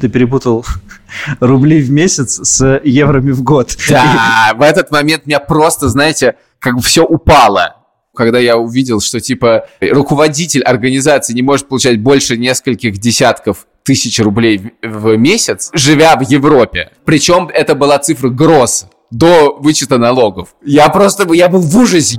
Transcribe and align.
Ты 0.00 0.08
перепутал 0.08 0.64
рубли 1.40 1.80
в 1.80 1.90
месяц 1.90 2.40
с 2.42 2.80
евроми 2.84 3.32
в 3.32 3.42
год. 3.42 3.76
Да, 3.88 4.52
в 4.56 4.62
этот 4.62 4.90
момент 4.90 5.26
меня 5.26 5.40
просто, 5.40 5.88
знаете, 5.88 6.36
как 6.58 6.76
бы 6.76 6.82
все 6.82 7.04
упало. 7.04 7.76
Когда 8.16 8.38
я 8.38 8.56
увидел, 8.56 9.00
что 9.00 9.20
типа 9.20 9.66
руководитель 9.80 10.62
организации 10.62 11.34
не 11.34 11.42
может 11.42 11.68
получать 11.68 12.00
больше 12.00 12.36
нескольких 12.36 12.98
десятков 12.98 13.66
тысяч 13.84 14.18
рублей 14.18 14.74
в 14.82 15.16
месяц, 15.16 15.70
живя 15.72 16.16
в 16.16 16.22
Европе. 16.22 16.90
Причем 17.04 17.48
это 17.52 17.74
была 17.74 17.98
цифра 17.98 18.28
гросс 18.28 18.86
до 19.10 19.56
вычета 19.60 19.98
налогов. 19.98 20.54
Я 20.64 20.88
просто, 20.88 21.32
я 21.32 21.48
был 21.48 21.60
в 21.60 21.76
ужасе. 21.76 22.18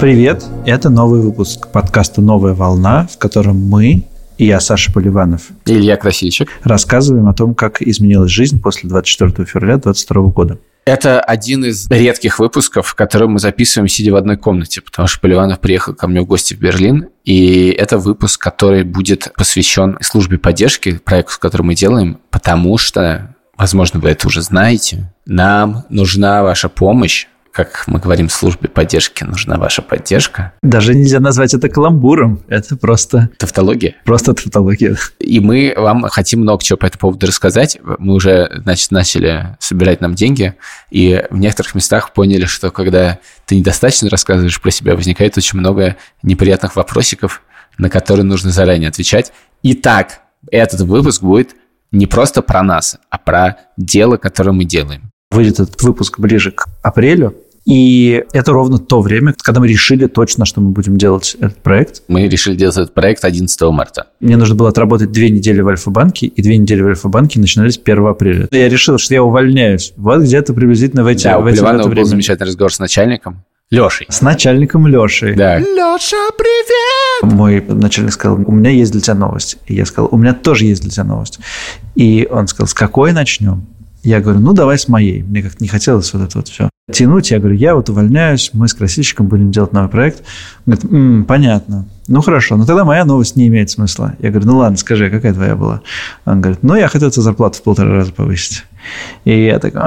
Привет, 0.00 0.46
это 0.64 0.88
новый 0.88 1.20
выпуск 1.20 1.68
подкаста 1.68 2.22
«Новая 2.22 2.54
волна», 2.54 3.06
в 3.12 3.18
котором 3.18 3.58
мы, 3.68 4.04
и 4.38 4.46
я, 4.46 4.58
Саша 4.58 4.90
Поливанов, 4.90 5.48
и 5.66 5.72
Илья 5.74 5.98
Красильчик, 5.98 6.48
рассказываем 6.64 7.28
о 7.28 7.34
том, 7.34 7.54
как 7.54 7.82
изменилась 7.82 8.30
жизнь 8.30 8.62
после 8.62 8.88
24 8.88 9.46
февраля 9.46 9.74
2022 9.74 10.22
года. 10.32 10.58
Это 10.86 11.20
один 11.20 11.66
из 11.66 11.86
редких 11.90 12.38
выпусков, 12.38 12.94
который 12.94 13.28
мы 13.28 13.38
записываем, 13.40 13.88
сидя 13.88 14.12
в 14.12 14.16
одной 14.16 14.38
комнате, 14.38 14.80
потому 14.80 15.06
что 15.06 15.20
Поливанов 15.20 15.60
приехал 15.60 15.92
ко 15.92 16.08
мне 16.08 16.22
в 16.22 16.24
гости 16.24 16.54
в 16.54 16.58
Берлин, 16.60 17.08
и 17.26 17.68
это 17.68 17.98
выпуск, 17.98 18.40
который 18.40 18.84
будет 18.84 19.30
посвящен 19.36 19.98
службе 20.00 20.38
поддержки, 20.38 20.96
проекту, 20.96 21.34
который 21.38 21.62
мы 21.62 21.74
делаем, 21.74 22.20
потому 22.30 22.78
что, 22.78 23.36
возможно, 23.58 24.00
вы 24.00 24.08
это 24.08 24.28
уже 24.28 24.40
знаете, 24.40 25.12
нам 25.26 25.84
нужна 25.90 26.42
ваша 26.42 26.70
помощь 26.70 27.26
как 27.52 27.84
мы 27.86 27.98
говорим 27.98 28.28
службе 28.28 28.68
поддержки, 28.68 29.24
нужна 29.24 29.56
ваша 29.56 29.82
поддержка. 29.82 30.52
Даже 30.62 30.94
нельзя 30.94 31.20
назвать 31.20 31.54
это 31.54 31.68
каламбуром. 31.68 32.40
Это 32.48 32.76
просто... 32.76 33.30
Тавтология. 33.38 33.96
Просто 34.04 34.34
тавтология. 34.34 34.96
И 35.18 35.40
мы 35.40 35.74
вам 35.76 36.02
хотим 36.04 36.40
много 36.40 36.62
чего 36.62 36.76
по 36.76 36.86
этому 36.86 37.00
поводу 37.00 37.26
рассказать. 37.26 37.78
Мы 37.98 38.14
уже, 38.14 38.60
значит, 38.64 38.90
начали 38.90 39.56
собирать 39.58 40.00
нам 40.00 40.14
деньги, 40.14 40.54
и 40.90 41.24
в 41.30 41.36
некоторых 41.36 41.74
местах 41.74 42.12
поняли, 42.12 42.44
что 42.44 42.70
когда 42.70 43.18
ты 43.46 43.56
недостаточно 43.56 44.08
рассказываешь 44.08 44.60
про 44.60 44.70
себя, 44.70 44.94
возникает 44.94 45.36
очень 45.36 45.58
много 45.58 45.96
неприятных 46.22 46.76
вопросиков, 46.76 47.42
на 47.78 47.90
которые 47.90 48.24
нужно 48.24 48.50
заранее 48.50 48.88
отвечать. 48.88 49.32
Итак, 49.62 50.20
этот 50.50 50.80
выпуск 50.80 51.22
будет 51.22 51.56
не 51.92 52.06
просто 52.06 52.42
про 52.42 52.62
нас, 52.62 52.98
а 53.10 53.18
про 53.18 53.56
дело, 53.76 54.16
которое 54.16 54.52
мы 54.52 54.64
делаем. 54.64 55.09
Выйдет 55.30 55.60
этот 55.60 55.80
выпуск 55.82 56.18
ближе 56.18 56.50
к 56.50 56.66
апрелю, 56.82 57.36
и 57.64 58.24
это 58.32 58.50
ровно 58.52 58.78
то 58.78 59.00
время, 59.00 59.32
когда 59.40 59.60
мы 59.60 59.68
решили 59.68 60.06
точно, 60.06 60.44
что 60.44 60.60
мы 60.60 60.70
будем 60.70 60.96
делать 60.96 61.36
этот 61.38 61.62
проект. 61.62 62.02
Мы 62.08 62.26
решили 62.26 62.56
делать 62.56 62.76
этот 62.76 62.94
проект 62.94 63.24
11 63.24 63.60
марта. 63.70 64.08
Мне 64.18 64.36
нужно 64.36 64.56
было 64.56 64.70
отработать 64.70 65.12
две 65.12 65.30
недели 65.30 65.60
в 65.60 65.68
Альфа-банке, 65.68 66.26
и 66.26 66.42
две 66.42 66.56
недели 66.56 66.82
в 66.82 66.88
Альфа-банке 66.88 67.38
начинались 67.38 67.78
1 67.82 68.06
апреля. 68.06 68.48
Я 68.50 68.68
решил, 68.68 68.98
что 68.98 69.14
я 69.14 69.22
увольняюсь. 69.22 69.92
Вот 69.96 70.22
где-то 70.22 70.52
приблизительно 70.52 71.04
в 71.04 71.06
эти, 71.06 71.24
да, 71.24 71.38
в 71.38 71.46
эти 71.46 71.58
у 71.58 71.60
Поливанова 71.60 71.84
был 71.84 71.90
время. 71.90 72.04
замечательный 72.06 72.46
разговор 72.48 72.72
с 72.74 72.80
начальником. 72.80 73.44
Лешей. 73.70 74.08
С 74.10 74.20
начальником 74.22 74.88
Лешей. 74.88 75.36
Да. 75.36 75.60
Леша, 75.60 76.30
привет! 76.36 77.32
Мой 77.32 77.64
начальник 77.68 78.12
сказал, 78.12 78.40
у 78.44 78.50
меня 78.50 78.70
есть 78.70 78.90
для 78.90 79.00
тебя 79.00 79.14
новость. 79.14 79.58
И 79.68 79.76
я 79.76 79.86
сказал, 79.86 80.08
у 80.10 80.16
меня 80.16 80.34
тоже 80.34 80.64
есть 80.64 80.82
для 80.82 80.90
тебя 80.90 81.04
новость. 81.04 81.38
И 81.94 82.26
он 82.28 82.48
сказал, 82.48 82.66
с 82.66 82.74
какой 82.74 83.12
начнем? 83.12 83.68
Я 84.02 84.20
говорю, 84.20 84.40
ну, 84.40 84.52
давай 84.52 84.78
с 84.78 84.88
моей. 84.88 85.22
Мне 85.22 85.42
как-то 85.42 85.62
не 85.62 85.68
хотелось 85.68 86.12
вот 86.14 86.22
это 86.22 86.38
вот 86.38 86.48
все 86.48 86.70
тянуть. 86.92 87.30
Я 87.30 87.38
говорю, 87.38 87.54
я 87.56 87.74
вот 87.74 87.88
увольняюсь, 87.88 88.50
мы 88.52 88.66
с 88.68 88.74
красильщиком 88.74 89.28
будем 89.28 89.50
делать 89.50 89.72
новый 89.72 89.88
проект. 89.88 90.22
Он 90.66 90.72
говорит, 90.74 90.92
М, 90.92 91.24
понятно. 91.24 91.86
Ну, 92.08 92.20
хорошо, 92.20 92.56
но 92.56 92.66
тогда 92.66 92.84
моя 92.84 93.04
новость 93.04 93.36
не 93.36 93.46
имеет 93.48 93.70
смысла. 93.70 94.14
Я 94.18 94.30
говорю, 94.30 94.46
ну, 94.48 94.56
ладно, 94.58 94.76
скажи, 94.76 95.06
а 95.06 95.10
какая 95.10 95.32
твоя 95.32 95.54
была? 95.54 95.82
Он 96.24 96.40
говорит, 96.40 96.62
ну, 96.62 96.74
я 96.74 96.88
хотел 96.88 97.10
тебе 97.10 97.22
зарплату 97.22 97.58
в 97.58 97.62
полтора 97.62 97.94
раза 97.94 98.12
повысить. 98.12 98.64
И 99.24 99.44
я 99.44 99.58
такой, 99.58 99.80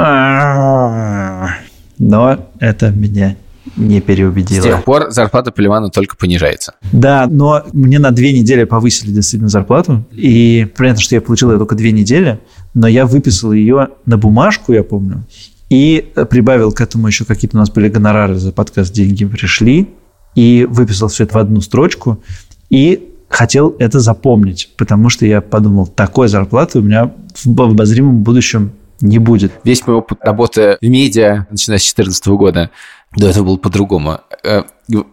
но 2.00 2.48
это 2.60 2.92
меня 2.92 3.36
не 3.76 4.02
переубедило. 4.02 4.62
С 4.62 4.64
тех 4.64 4.84
пор 4.84 5.12
зарплата 5.12 5.52
Поливана 5.52 5.90
только 5.90 6.16
понижается. 6.16 6.76
Да, 6.92 7.28
но 7.30 7.64
мне 7.74 8.00
на 8.00 8.12
две 8.12 8.34
недели 8.34 8.64
повысили 8.64 9.12
действительно 9.12 9.50
зарплату. 9.50 10.06
И 10.12 10.68
понятно, 10.78 11.02
что 11.02 11.16
я 11.16 11.22
получил 11.22 11.52
ее 11.52 11.58
только 11.58 11.76
две 11.76 11.92
недели, 11.92 12.40
но 12.74 12.88
я 12.88 13.06
выписал 13.06 13.54
ее 13.54 13.90
на 14.06 14.18
бумажку, 14.18 14.74
я 14.74 14.84
помню, 14.84 15.24
и 15.70 16.12
прибавил 16.30 16.72
к 16.72 16.82
этому 16.82 17.08
еще 17.08 17.26
какие-то 17.26 17.58
у 17.58 17.60
нас 17.60 17.70
были 17.70 17.90
гонорары 17.90 18.36
за 18.36 18.52
подкаст 18.52 18.94
«Деньги 18.94 19.26
пришли», 19.26 19.90
и 20.36 20.68
выписал 20.70 21.08
все 21.08 21.24
это 21.24 21.36
в 21.36 21.38
одну 21.38 21.62
строчку, 21.62 22.22
и 22.70 23.10
хотел 23.30 23.76
это 23.80 24.00
запомнить, 24.00 24.70
потому 24.78 25.10
что 25.10 25.26
я 25.26 25.42
подумал, 25.42 25.88
такой 25.88 26.28
зарплаты 26.28 26.80
у 26.80 26.82
меня 26.82 27.12
в 27.44 27.62
обозримом 27.62 28.24
будущем 28.24 28.74
не 29.02 29.20
будет. 29.20 29.52
Весь 29.64 29.86
мой 29.86 29.98
опыт 29.98 30.20
работы 30.22 30.78
в 30.80 30.86
медиа, 30.86 31.48
начиная 31.50 31.80
с 31.80 31.94
2014 31.94 32.28
года, 32.28 32.70
до 33.16 33.28
этого 33.28 33.46
был 33.46 33.58
по-другому, 33.58 34.22
э, 34.44 34.64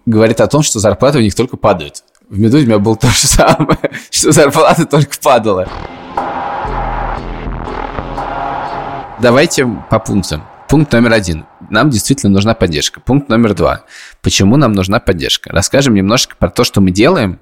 говорит 0.06 0.40
о 0.40 0.46
том, 0.46 0.62
что 0.62 0.78
зарплаты 0.80 1.18
у 1.18 1.22
них 1.22 1.34
только 1.34 1.56
падают. 1.56 2.02
В 2.28 2.38
«Медузе» 2.38 2.64
у 2.64 2.68
меня 2.68 2.78
было 2.78 2.96
то 2.96 3.08
же 3.08 3.26
самое, 3.26 3.78
что 4.10 4.32
зарплата 4.32 4.86
только 4.86 5.16
падала. 5.22 5.68
Давайте 9.20 9.66
по 9.90 9.98
пунктам. 9.98 10.44
Пункт 10.68 10.92
номер 10.92 11.12
один. 11.12 11.44
Нам 11.68 11.90
действительно 11.90 12.32
нужна 12.32 12.54
поддержка. 12.54 13.00
Пункт 13.00 13.28
номер 13.28 13.54
два. 13.54 13.82
Почему 14.22 14.56
нам 14.56 14.72
нужна 14.72 15.00
поддержка? 15.00 15.50
Расскажем 15.52 15.94
немножко 15.94 16.36
про 16.38 16.48
то, 16.48 16.64
что 16.64 16.80
мы 16.80 16.92
делаем 16.92 17.40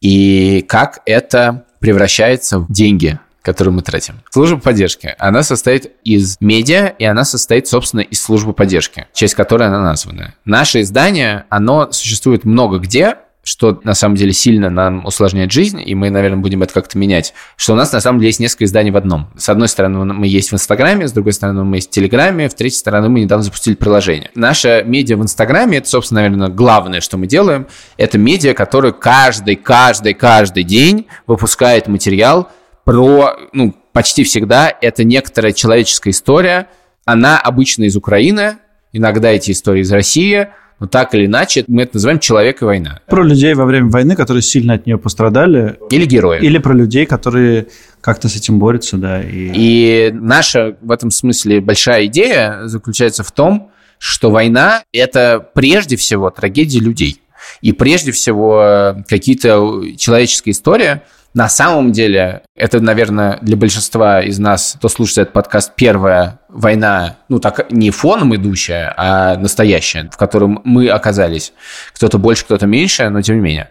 и 0.00 0.64
как 0.66 1.00
это 1.04 1.66
превращается 1.78 2.58
в 2.58 2.72
деньги, 2.72 3.20
которые 3.42 3.74
мы 3.74 3.82
тратим. 3.82 4.22
Служба 4.30 4.58
поддержки, 4.58 5.14
она 5.18 5.42
состоит 5.42 5.92
из 6.04 6.38
медиа, 6.40 6.94
и 6.98 7.04
она 7.04 7.24
состоит, 7.24 7.66
собственно, 7.68 8.00
из 8.00 8.22
службы 8.22 8.52
поддержки, 8.52 9.06
в 9.12 9.16
честь 9.16 9.34
которой 9.34 9.68
она 9.68 9.80
названа. 9.80 10.34
Наше 10.44 10.80
издание, 10.80 11.44
оно 11.50 11.90
существует 11.92 12.44
много 12.44 12.78
где, 12.78 13.16
что 13.44 13.80
на 13.82 13.94
самом 13.94 14.14
деле 14.14 14.32
сильно 14.32 14.70
нам 14.70 15.04
усложняет 15.04 15.50
жизнь, 15.50 15.82
и 15.84 15.94
мы, 15.94 16.10
наверное, 16.10 16.38
будем 16.38 16.62
это 16.62 16.72
как-то 16.72 16.96
менять, 16.96 17.34
что 17.56 17.72
у 17.72 17.76
нас 17.76 17.92
на 17.92 18.00
самом 18.00 18.20
деле 18.20 18.28
есть 18.28 18.40
несколько 18.40 18.64
изданий 18.64 18.92
в 18.92 18.96
одном. 18.96 19.30
С 19.36 19.48
одной 19.48 19.68
стороны, 19.68 20.04
мы 20.04 20.26
есть 20.28 20.52
в 20.52 20.54
Инстаграме, 20.54 21.08
с 21.08 21.12
другой 21.12 21.32
стороны, 21.32 21.64
мы 21.64 21.78
есть 21.78 21.88
в 21.88 21.92
Телеграме, 21.92 22.48
в 22.48 22.54
третьей 22.54 22.78
стороны, 22.78 23.08
мы 23.08 23.20
недавно 23.20 23.42
запустили 23.42 23.74
приложение. 23.74 24.30
Наша 24.36 24.84
медиа 24.84 25.16
в 25.16 25.22
Инстаграме, 25.22 25.78
это, 25.78 25.88
собственно, 25.88 26.22
наверное, 26.22 26.48
главное, 26.48 27.00
что 27.00 27.18
мы 27.18 27.26
делаем, 27.26 27.66
это 27.96 28.16
медиа, 28.16 28.54
которая 28.54 28.92
каждый, 28.92 29.56
каждый, 29.56 30.14
каждый 30.14 30.62
день 30.62 31.06
выпускает 31.26 31.88
материал 31.88 32.48
про, 32.84 33.36
ну, 33.52 33.74
почти 33.92 34.24
всегда 34.24 34.72
это 34.80 35.04
некоторая 35.04 35.52
человеческая 35.52 36.10
история, 36.10 36.68
она 37.04 37.38
обычно 37.38 37.84
из 37.84 37.96
Украины, 37.96 38.58
иногда 38.92 39.30
эти 39.30 39.50
истории 39.50 39.82
из 39.82 39.92
России– 39.92 40.48
но 40.82 40.88
так 40.88 41.14
или 41.14 41.26
иначе, 41.26 41.64
мы 41.68 41.82
это 41.82 41.94
называем 41.94 42.18
«человек 42.18 42.60
и 42.60 42.64
война». 42.64 42.98
Про 43.06 43.22
людей 43.22 43.54
во 43.54 43.66
время 43.66 43.88
войны, 43.88 44.16
которые 44.16 44.42
сильно 44.42 44.74
от 44.74 44.84
нее 44.84 44.98
пострадали. 44.98 45.78
Или 45.90 46.06
герои. 46.06 46.40
Или 46.40 46.58
про 46.58 46.72
людей, 46.72 47.06
которые 47.06 47.68
как-то 48.00 48.28
с 48.28 48.34
этим 48.34 48.58
борются, 48.58 48.96
да. 48.96 49.22
И... 49.22 49.52
и 49.54 50.10
наша 50.12 50.76
в 50.80 50.90
этом 50.90 51.12
смысле 51.12 51.60
большая 51.60 52.06
идея 52.06 52.62
заключается 52.64 53.22
в 53.22 53.30
том, 53.30 53.70
что 53.98 54.32
война– 54.32 54.82
это 54.92 55.46
прежде 55.54 55.94
всего 55.94 56.30
трагедия 56.30 56.80
людей. 56.80 57.20
И 57.60 57.70
прежде 57.70 58.10
всего 58.10 59.04
какие-то 59.08 59.84
человеческие 59.96 60.50
истории– 60.50 61.02
на 61.34 61.48
самом 61.48 61.92
деле, 61.92 62.42
это, 62.54 62.80
наверное, 62.80 63.38
для 63.40 63.56
большинства 63.56 64.20
из 64.20 64.38
нас, 64.38 64.74
кто 64.76 64.88
слушает 64.88 65.18
этот 65.18 65.32
подкаст, 65.32 65.72
первая 65.74 66.40
война, 66.50 67.16
ну 67.28 67.38
так 67.38 67.72
не 67.72 67.90
фоном 67.90 68.34
идущая, 68.36 68.92
а 68.96 69.36
настоящая, 69.36 70.10
в 70.12 70.16
котором 70.18 70.60
мы 70.64 70.88
оказались. 70.88 71.54
Кто-то 71.94 72.18
больше, 72.18 72.44
кто-то 72.44 72.66
меньше, 72.66 73.08
но 73.08 73.22
тем 73.22 73.36
не 73.36 73.40
менее. 73.40 73.70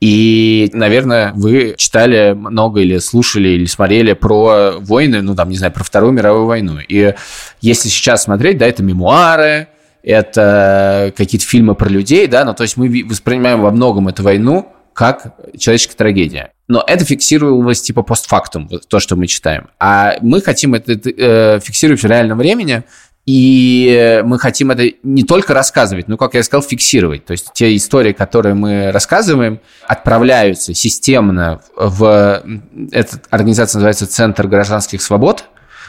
И, 0.00 0.70
наверное, 0.72 1.32
вы 1.34 1.74
читали 1.76 2.32
много 2.32 2.80
или 2.80 2.98
слушали, 2.98 3.48
или 3.48 3.66
смотрели 3.66 4.12
про 4.12 4.74
войны, 4.78 5.20
ну, 5.22 5.34
там, 5.34 5.50
не 5.50 5.56
знаю, 5.56 5.72
про 5.72 5.84
Вторую 5.84 6.12
мировую 6.12 6.46
войну. 6.46 6.78
И 6.86 7.14
если 7.60 7.88
сейчас 7.88 8.22
смотреть, 8.22 8.58
да, 8.58 8.66
это 8.66 8.82
мемуары, 8.82 9.68
это 10.04 11.12
какие-то 11.16 11.44
фильмы 11.44 11.74
про 11.74 11.88
людей, 11.88 12.28
да, 12.28 12.44
ну, 12.44 12.54
то 12.54 12.62
есть 12.62 12.76
мы 12.76 13.04
воспринимаем 13.06 13.60
во 13.60 13.72
многом 13.72 14.08
эту 14.08 14.22
войну 14.22 14.72
как 14.98 15.36
человеческая 15.56 15.96
трагедия. 15.96 16.50
Но 16.66 16.82
это 16.84 17.04
фиксировалось 17.04 17.80
типа 17.80 18.02
постфактум, 18.02 18.68
то, 18.88 18.98
что 18.98 19.14
мы 19.14 19.28
читаем. 19.28 19.68
А 19.78 20.16
мы 20.22 20.40
хотим 20.40 20.74
это 20.74 20.92
э, 20.92 21.60
фиксировать 21.60 22.02
в 22.02 22.06
реальном 22.06 22.36
времени 22.36 22.82
И 23.24 24.22
мы 24.24 24.40
хотим 24.40 24.72
это 24.72 24.90
не 25.04 25.22
только 25.22 25.54
рассказывать, 25.54 26.08
но, 26.08 26.16
как 26.16 26.34
я 26.34 26.42
сказал, 26.42 26.62
фиксировать. 26.62 27.26
То 27.26 27.32
есть 27.32 27.52
те 27.52 27.76
истории, 27.76 28.12
которые 28.12 28.54
мы 28.54 28.90
рассказываем, 28.90 29.60
отправляются 29.86 30.74
системно 30.74 31.60
в... 31.76 32.42
Эта 32.90 33.20
организация 33.30 33.78
называется 33.78 34.06
Центр 34.06 34.48
гражданских 34.48 35.00
свобод, 35.00 35.44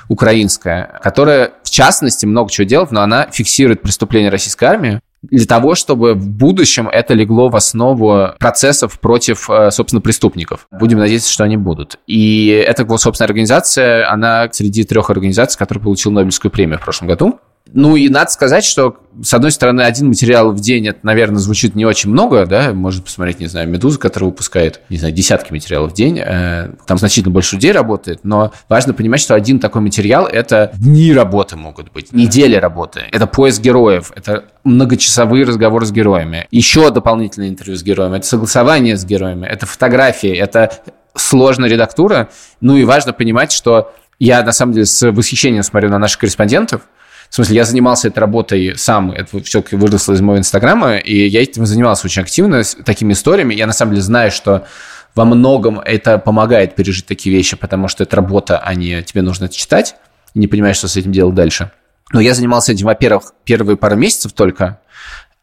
украинская, 0.09 1.00
которая, 1.01 1.53
в 1.63 1.69
частности, 1.69 2.25
много 2.25 2.51
чего 2.51 2.67
делает, 2.67 2.91
но 2.91 3.01
она 3.01 3.27
фиксирует 3.31 3.81
преступления 3.81 4.29
российской 4.29 4.65
армии, 4.65 5.00
для 5.21 5.45
того, 5.45 5.75
чтобы 5.75 6.13
в 6.13 6.30
будущем 6.30 6.88
это 6.88 7.13
легло 7.13 7.50
в 7.50 7.56
основу 7.56 8.30
процессов 8.39 9.00
против, 9.00 9.50
э, 9.50 9.71
собственно, 9.71 10.01
преступников. 10.01 10.68
Будем 10.71 11.00
надеяться, 11.00 11.31
что 11.31 11.44
они 11.44 11.57
будут. 11.57 12.00
И 12.07 12.48
эта, 12.48 12.88
собственно, 12.98 13.25
организация, 13.25 14.10
она 14.10 14.50
среди 14.51 14.83
трех 14.83 15.10
организаций, 15.10 15.57
которая 15.57 15.83
получила 15.83 16.13
Нобелевскую 16.13 16.51
премию 16.51 16.80
в 16.80 16.83
прошлом 16.83 17.10
году. 17.10 17.39
Ну 17.74 17.95
и 17.95 18.10
надо 18.10 18.31
сказать, 18.31 18.63
что, 18.63 18.98
с 19.21 19.33
одной 19.33 19.51
стороны, 19.51 19.81
один 19.81 20.07
материал 20.07 20.51
в 20.51 20.60
день, 20.60 20.88
это, 20.88 21.00
наверное, 21.04 21.39
звучит 21.39 21.75
не 21.75 21.86
очень 21.86 22.10
много, 22.10 22.45
да, 22.45 22.74
можно 22.74 23.01
посмотреть, 23.01 23.39
не 23.39 23.48
знаю, 23.48 23.69
«Медуза», 23.69 24.00
которая 24.00 24.30
выпускает, 24.30 24.81
не 24.89 24.98
знаю, 24.98 25.13
десятки 25.13 25.51
материалов 25.51 25.92
в 25.92 25.94
день, 25.94 26.19
э, 26.19 26.71
там 26.88 26.98
значительно 26.98 27.31
больше 27.31 27.56
людей 27.56 27.71
работает, 27.71 28.21
но 28.24 28.51
важно 28.69 28.94
понимать, 28.94 29.21
что 29.21 29.36
один 29.36 29.60
такой 29.60 29.81
материал– 29.81 30.25
это 30.31 30.71
дни 30.75 31.13
работы 31.13 31.56
могут 31.57 31.92
быть, 31.92 32.12
недели 32.13 32.56
работы, 32.56 33.01
это 33.12 33.27
поиск 33.27 33.62
героев, 33.62 34.12
это 34.16 34.45
многочасовые 34.63 35.45
разговоры 35.45 35.86
с 35.86 35.92
героями, 35.92 36.48
еще 36.51 36.89
дополнительное 36.92 37.50
интервью 37.50 37.75
с 37.75 37.83
героями, 37.83 38.18
это 38.18 38.25
согласование 38.25 38.98
с 38.98 39.06
героями, 39.06 39.45
это 39.45 39.66
фотографии, 39.66 40.36
это 40.36 40.71
сложная 41.16 41.69
редактура, 41.69 42.30
ну 42.62 42.77
и 42.77 42.83
важно 42.83 43.13
понимать, 43.13 43.51
что 43.51 43.94
я, 44.19 44.44
на 44.44 44.51
самом 44.51 44.74
деле, 44.74 44.86
с 44.86 45.10
восхищением 45.12 45.63
смотрю 45.63 45.89
на 45.89 45.98
наших 45.98 46.19
корреспондентов, 46.19 46.81
в 47.29 47.35
смысле, 47.35 47.55
я 47.55 47.63
занимался 47.63 48.07
этой 48.07 48.19
работой 48.19 48.75
сам, 48.75 49.11
это 49.11 49.41
все-таки 49.43 49.75
выросло 49.75 50.13
из 50.13 50.21
моего 50.21 50.39
Инстаграма, 50.39 50.97
и 50.97 51.27
я 51.27 51.43
этим 51.43 51.65
занимался 51.65 52.07
очень 52.07 52.23
активно, 52.23 52.63
с 52.63 52.75
такими 52.75 53.13
историями. 53.13 53.53
Я, 53.53 53.67
на 53.67 53.73
самом 53.73 53.91
деле, 53.91 54.01
знаю, 54.01 54.31
что 54.31 54.65
во 55.13 55.25
многом 55.25 55.79
это 55.79 56.17
помогает 56.17 56.75
пережить 56.75 57.05
такие 57.05 57.35
вещи, 57.35 57.55
потому 57.55 57.87
что 57.87 58.03
это 58.03 58.15
работа, 58.15 58.57
а 58.57 58.73
не 58.73 59.03
тебе 59.03 59.21
нужно 59.21 59.45
это 59.45 59.55
читать, 59.55 59.95
и 60.33 60.39
не 60.39 60.47
понимаешь, 60.47 60.77
что 60.77 60.87
с 60.87 60.97
этим 60.97 61.11
делать 61.11 61.35
дальше. 61.35 61.71
Но 62.11 62.19
я 62.19 62.33
занимался 62.33 62.71
этим, 62.71 62.87
во-первых, 62.87 63.33
первые 63.43 63.77
пару 63.77 63.95
месяцев 63.95 64.33
только, 64.33 64.79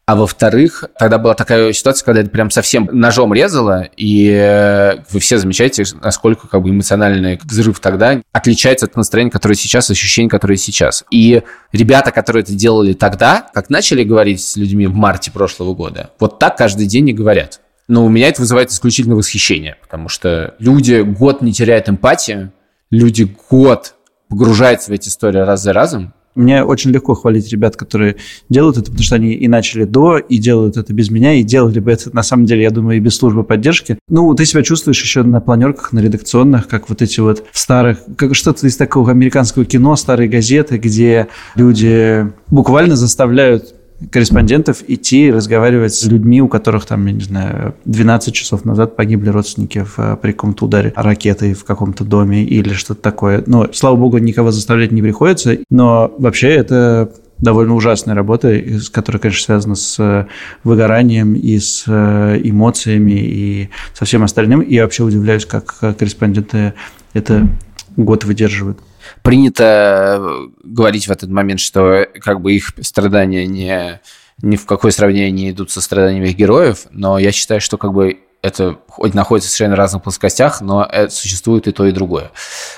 а 0.07 0.15
во-вторых, 0.15 0.85
тогда 0.97 1.17
была 1.17 1.33
такая 1.33 1.73
ситуация, 1.73 2.05
когда 2.05 2.21
это 2.21 2.29
прям 2.29 2.49
совсем 2.49 2.87
ножом 2.93 3.33
резало, 3.33 3.89
и 3.97 4.29
э, 4.29 5.03
вы 5.11 5.19
все 5.19 5.37
замечаете, 5.37 5.83
насколько 6.01 6.47
как 6.47 6.61
бы 6.61 6.69
эмоциональный 6.69 7.37
взрыв 7.43 7.81
тогда 7.81 8.21
отличается 8.31 8.85
от 8.85 8.95
настроения, 8.95 9.29
которое 9.29 9.55
сейчас, 9.55 9.89
ощущений, 9.89 10.29
которые 10.29 10.55
сейчас. 10.55 11.03
И 11.11 11.43
ребята, 11.73 12.11
которые 12.11 12.43
это 12.43 12.53
делали 12.53 12.93
тогда, 12.93 13.49
как 13.53 13.69
начали 13.69 14.05
говорить 14.05 14.41
с 14.41 14.55
людьми 14.55 14.87
в 14.87 14.95
марте 14.95 15.29
прошлого 15.29 15.73
года, 15.73 16.11
вот 16.21 16.39
так 16.39 16.55
каждый 16.55 16.87
день 16.87 17.09
и 17.09 17.13
говорят. 17.13 17.59
Но 17.89 18.05
у 18.05 18.09
меня 18.09 18.29
это 18.29 18.39
вызывает 18.39 18.71
исключительно 18.71 19.17
восхищение, 19.17 19.75
потому 19.81 20.07
что 20.07 20.55
люди 20.59 21.01
год 21.01 21.41
не 21.41 21.51
теряют 21.51 21.89
эмпатии, 21.89 22.51
люди 22.91 23.35
год 23.49 23.95
погружаются 24.29 24.89
в 24.89 24.93
эти 24.93 25.09
истории 25.09 25.39
раз 25.39 25.63
за 25.63 25.73
разом, 25.73 26.13
мне 26.37 26.63
очень 26.63 26.91
легко 26.91 27.13
хвалить 27.15 27.51
ребят, 27.51 27.75
которые 27.75 28.15
делают 28.49 28.77
это, 28.77 28.85
потому 28.85 29.03
что 29.03 29.15
они 29.15 29.33
и 29.33 29.47
начали 29.47 29.83
до, 29.83 30.17
и 30.17 30.37
делают 30.37 30.77
это 30.77 30.93
без 30.93 31.09
меня, 31.09 31.33
и 31.33 31.43
делали 31.43 31.79
бы 31.79 31.91
это, 31.91 32.15
на 32.15 32.23
самом 32.23 32.45
деле, 32.45 32.63
я 32.63 32.71
думаю, 32.71 32.97
и 32.97 33.01
без 33.01 33.15
службы 33.15 33.43
поддержки. 33.43 33.97
Ну, 34.09 34.33
ты 34.33 34.45
себя 34.45 34.63
чувствуешь 34.63 35.01
еще 35.01 35.23
на 35.23 35.41
планерках, 35.41 35.91
на 35.91 35.99
редакционных, 35.99 36.67
как 36.67 36.89
вот 36.89 37.01
эти 37.01 37.19
вот 37.19 37.43
старых, 37.51 37.99
как 38.15 38.35
что-то 38.35 38.67
из 38.67 38.77
такого 38.77 39.11
американского 39.11 39.65
кино, 39.65 39.95
старые 39.95 40.29
газеты, 40.29 40.77
где 40.77 41.27
люди 41.55 42.27
буквально 42.49 42.95
заставляют 42.95 43.76
корреспондентов 44.11 44.83
идти 44.87 45.31
разговаривать 45.31 45.93
с 45.93 46.05
людьми, 46.05 46.41
у 46.41 46.47
которых 46.47 46.85
там, 46.85 47.05
я 47.07 47.13
не 47.13 47.23
знаю, 47.23 47.75
12 47.85 48.33
часов 48.33 48.65
назад 48.65 48.95
погибли 48.95 49.29
родственники 49.29 49.83
в, 49.83 49.97
э, 49.97 50.17
при 50.21 50.31
каком-то 50.31 50.65
ударе 50.65 50.93
ракетой 50.95 51.53
в 51.53 51.63
каком-то 51.63 52.03
доме 52.03 52.43
или 52.43 52.73
что-то 52.73 53.01
такое. 53.01 53.43
Но, 53.47 53.67
слава 53.73 53.95
богу, 53.95 54.17
никого 54.19 54.51
заставлять 54.51 54.91
не 54.91 55.01
приходится, 55.01 55.57
но 55.69 56.13
вообще 56.17 56.49
это 56.49 57.11
довольно 57.39 57.75
ужасная 57.75 58.15
работа, 58.15 58.59
которая, 58.91 59.19
конечно, 59.19 59.45
связана 59.45 59.75
с 59.75 59.99
э, 59.99 60.25
выгоранием 60.63 61.33
и 61.33 61.57
с 61.59 61.83
э, 61.87 62.39
эмоциями 62.43 63.13
и 63.13 63.69
со 63.93 64.05
всем 64.05 64.23
остальным. 64.23 64.61
И 64.61 64.75
я 64.75 64.83
вообще 64.83 65.03
удивляюсь, 65.03 65.45
как 65.45 65.75
корреспонденты 65.79 66.73
это 67.13 67.47
год 67.95 68.25
выдерживают 68.25 68.79
принято 69.21 70.17
э, 70.19 70.47
говорить 70.63 71.07
в 71.07 71.11
этот 71.11 71.29
момент, 71.29 71.59
что 71.59 72.07
как 72.21 72.41
бы 72.41 72.53
их 72.53 72.71
страдания 72.81 73.45
не, 73.45 74.01
ни 74.41 74.55
в 74.55 74.65
какое 74.65 74.91
сравнение 74.91 75.31
не 75.31 75.51
идут 75.51 75.71
со 75.71 75.81
страданиями 75.81 76.29
их 76.29 76.35
героев, 76.35 76.87
но 76.91 77.17
я 77.19 77.31
считаю, 77.31 77.61
что 77.61 77.77
как 77.77 77.93
бы 77.93 78.19
это 78.41 78.77
хоть 78.87 79.13
находится 79.13 79.49
в 79.49 79.51
совершенно 79.51 79.75
разных 79.75 80.03
плоскостях, 80.03 80.61
но 80.61 80.87
это 80.89 81.11
существует 81.11 81.67
и 81.67 81.71
то, 81.71 81.85
и 81.85 81.91
другое. 81.91 82.31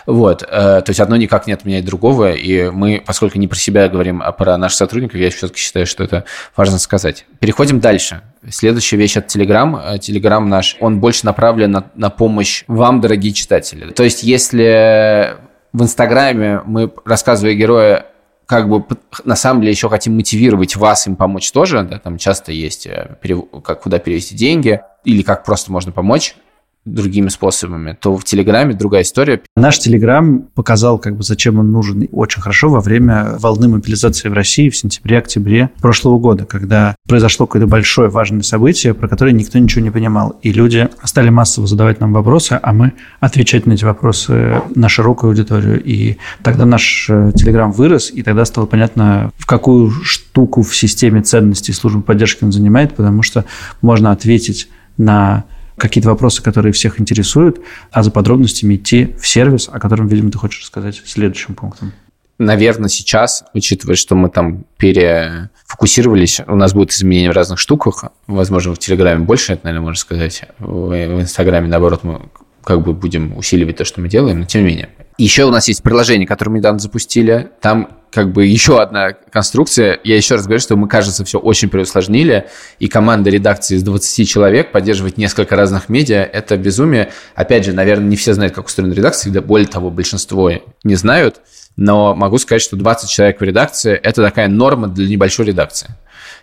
Вот. 0.05 0.43
Э, 0.43 0.81
то 0.81 0.85
есть 0.87 0.99
одно 0.99 1.15
никак 1.15 1.47
не 1.47 1.53
отменяет 1.53 1.85
другого, 1.85 2.31
и 2.31 2.69
мы, 2.69 3.03
поскольку 3.05 3.37
не 3.37 3.47
про 3.47 3.57
себя 3.57 3.87
говорим, 3.89 4.21
а 4.21 4.31
про 4.31 4.57
наших 4.57 4.77
сотрудников, 4.77 5.19
я 5.19 5.29
все-таки 5.29 5.59
считаю, 5.59 5.85
что 5.85 6.03
это 6.03 6.25
важно 6.55 6.79
сказать. 6.79 7.25
Переходим 7.39 7.79
дальше. 7.79 8.21
Следующая 8.49 8.97
вещь 8.97 9.17
от 9.17 9.33
Telegram. 9.33 9.97
Telegram 9.99 10.43
наш, 10.43 10.77
он 10.79 10.99
больше 10.99 11.25
направлен 11.25 11.71
на, 11.71 11.91
на 11.95 12.09
помощь 12.09 12.63
вам, 12.67 13.01
дорогие 13.01 13.33
читатели. 13.33 13.91
То 13.91 14.03
есть 14.03 14.23
если 14.23 15.35
в 15.73 15.81
Инстаграме 15.81 16.61
мы, 16.65 16.91
рассказывая 17.05 17.53
героя, 17.53 18.05
как 18.45 18.67
бы 18.67 18.83
на 19.23 19.35
самом 19.35 19.61
деле 19.61 19.71
еще 19.71 19.89
хотим 19.89 20.15
мотивировать 20.15 20.75
вас 20.75 21.05
им 21.05 21.15
помочь 21.15 21.51
тоже, 21.51 21.83
да, 21.83 21.99
там 21.99 22.17
часто 22.17 22.51
есть 22.51 22.87
э, 22.87 23.15
как 23.63 23.81
куда 23.81 23.99
перевести 23.99 24.35
деньги 24.35 24.81
или 25.03 25.21
как 25.21 25.43
просто 25.45 25.71
можно 25.71 25.91
помочь 25.91 26.35
другими 26.85 27.29
способами, 27.29 27.97
то 27.99 28.15
в 28.15 28.23
Телеграме 28.23 28.73
другая 28.73 29.03
история. 29.03 29.41
Наш 29.55 29.79
Телеграм 29.79 30.47
показал, 30.55 30.97
как 30.97 31.15
бы, 31.15 31.23
зачем 31.23 31.59
он 31.59 31.71
нужен 31.71 32.07
очень 32.11 32.41
хорошо 32.41 32.69
во 32.69 32.81
время 32.81 33.35
волны 33.37 33.67
мобилизации 33.67 34.29
в 34.29 34.33
России 34.33 34.69
в 34.69 34.77
сентябре-октябре 34.77 35.69
прошлого 35.81 36.19
года, 36.19 36.45
когда 36.45 36.95
произошло 37.07 37.45
какое-то 37.45 37.67
большое 37.67 38.09
важное 38.09 38.41
событие, 38.43 38.93
про 38.93 39.07
которое 39.07 39.33
никто 39.33 39.59
ничего 39.59 39.81
не 39.81 39.91
понимал. 39.91 40.39
И 40.41 40.51
люди 40.51 40.89
стали 41.03 41.29
массово 41.29 41.67
задавать 41.67 41.99
нам 41.99 42.13
вопросы, 42.13 42.59
а 42.61 42.73
мы 42.73 42.93
отвечать 43.19 43.65
на 43.65 43.73
эти 43.73 43.83
вопросы 43.83 44.61
на 44.73 44.89
широкую 44.89 45.29
аудиторию. 45.29 45.81
И 45.83 46.17
тогда 46.43 46.65
наш 46.65 47.07
э, 47.09 47.31
Телеграм 47.35 47.71
вырос, 47.71 48.11
и 48.13 48.23
тогда 48.23 48.45
стало 48.45 48.65
понятно, 48.65 49.31
в 49.37 49.45
какую 49.45 49.91
штуку 49.91 50.63
в 50.63 50.75
системе 50.75 51.21
ценностей 51.21 51.73
службы 51.73 52.01
поддержки 52.01 52.43
он 52.43 52.51
занимает, 52.51 52.95
потому 52.95 53.21
что 53.21 53.45
можно 53.81 54.11
ответить 54.11 54.69
на 54.97 55.45
какие-то 55.79 56.09
вопросы, 56.09 56.43
которые 56.43 56.73
всех 56.73 56.99
интересуют, 56.99 57.61
а 57.91 58.03
за 58.03 58.11
подробностями 58.11 58.75
идти 58.75 59.15
в 59.19 59.27
сервис, 59.27 59.69
о 59.71 59.79
котором, 59.79 60.07
видимо, 60.07 60.31
ты 60.31 60.37
хочешь 60.37 60.61
рассказать 60.61 61.01
следующим 61.05 61.55
пунктом. 61.55 61.93
Наверное, 62.37 62.87
сейчас, 62.87 63.43
учитывая, 63.53 63.95
что 63.95 64.15
мы 64.15 64.29
там 64.29 64.63
перефокусировались, 64.77 66.39
у 66.47 66.55
нас 66.55 66.73
будут 66.73 66.93
изменения 66.93 67.31
в 67.31 67.35
разных 67.35 67.59
штуках. 67.59 68.05
Возможно, 68.27 68.73
в 68.73 68.79
Телеграме 68.79 69.25
больше, 69.25 69.53
это, 69.53 69.65
наверное, 69.65 69.85
можно 69.85 69.99
сказать. 69.99 70.43
В 70.57 71.21
Инстаграме, 71.21 71.67
наоборот, 71.67 72.03
мы 72.03 72.21
как 72.63 72.83
бы 72.83 72.93
будем 72.93 73.37
усиливать 73.37 73.77
то, 73.77 73.85
что 73.85 74.01
мы 74.01 74.09
делаем, 74.09 74.39
но 74.39 74.45
тем 74.45 74.61
не 74.61 74.67
менее. 74.67 74.89
Еще 75.17 75.43
у 75.45 75.51
нас 75.51 75.67
есть 75.67 75.83
приложение, 75.83 76.25
которое 76.25 76.51
мы 76.51 76.57
недавно 76.59 76.79
запустили. 76.79 77.49
Там 77.61 77.99
как 78.11 78.31
бы 78.31 78.45
еще 78.45 78.81
одна 78.81 79.11
конструкция. 79.11 79.99
Я 80.03 80.15
еще 80.15 80.35
раз 80.35 80.45
говорю, 80.45 80.61
что 80.61 80.75
мы, 80.75 80.87
кажется, 80.87 81.25
все 81.25 81.39
очень 81.39 81.69
переусложнили, 81.69 82.47
и 82.79 82.87
команда 82.87 83.29
редакции 83.29 83.75
из 83.75 83.83
20 83.83 84.27
человек 84.27 84.71
поддерживать 84.71 85.17
несколько 85.17 85.55
разных 85.55 85.89
медиа– 85.89 86.23
это 86.33 86.57
безумие. 86.57 87.11
Опять 87.35 87.65
же, 87.65 87.73
наверное, 87.73 88.07
не 88.07 88.15
все 88.15 88.33
знают, 88.33 88.53
как 88.53 88.65
устроена 88.65 88.93
редакция, 88.93 89.31
да 89.31 89.41
более 89.41 89.67
того, 89.67 89.89
большинство 89.89 90.51
не 90.83 90.95
знают, 90.95 91.41
но 91.75 92.15
могу 92.15 92.37
сказать, 92.37 92.61
что 92.61 92.75
20 92.75 93.09
человек 93.09 93.39
в 93.39 93.43
редакции– 93.43 93.93
это 94.03 94.23
такая 94.23 94.47
норма 94.47 94.87
для 94.87 95.07
небольшой 95.07 95.45
редакции. 95.45 95.89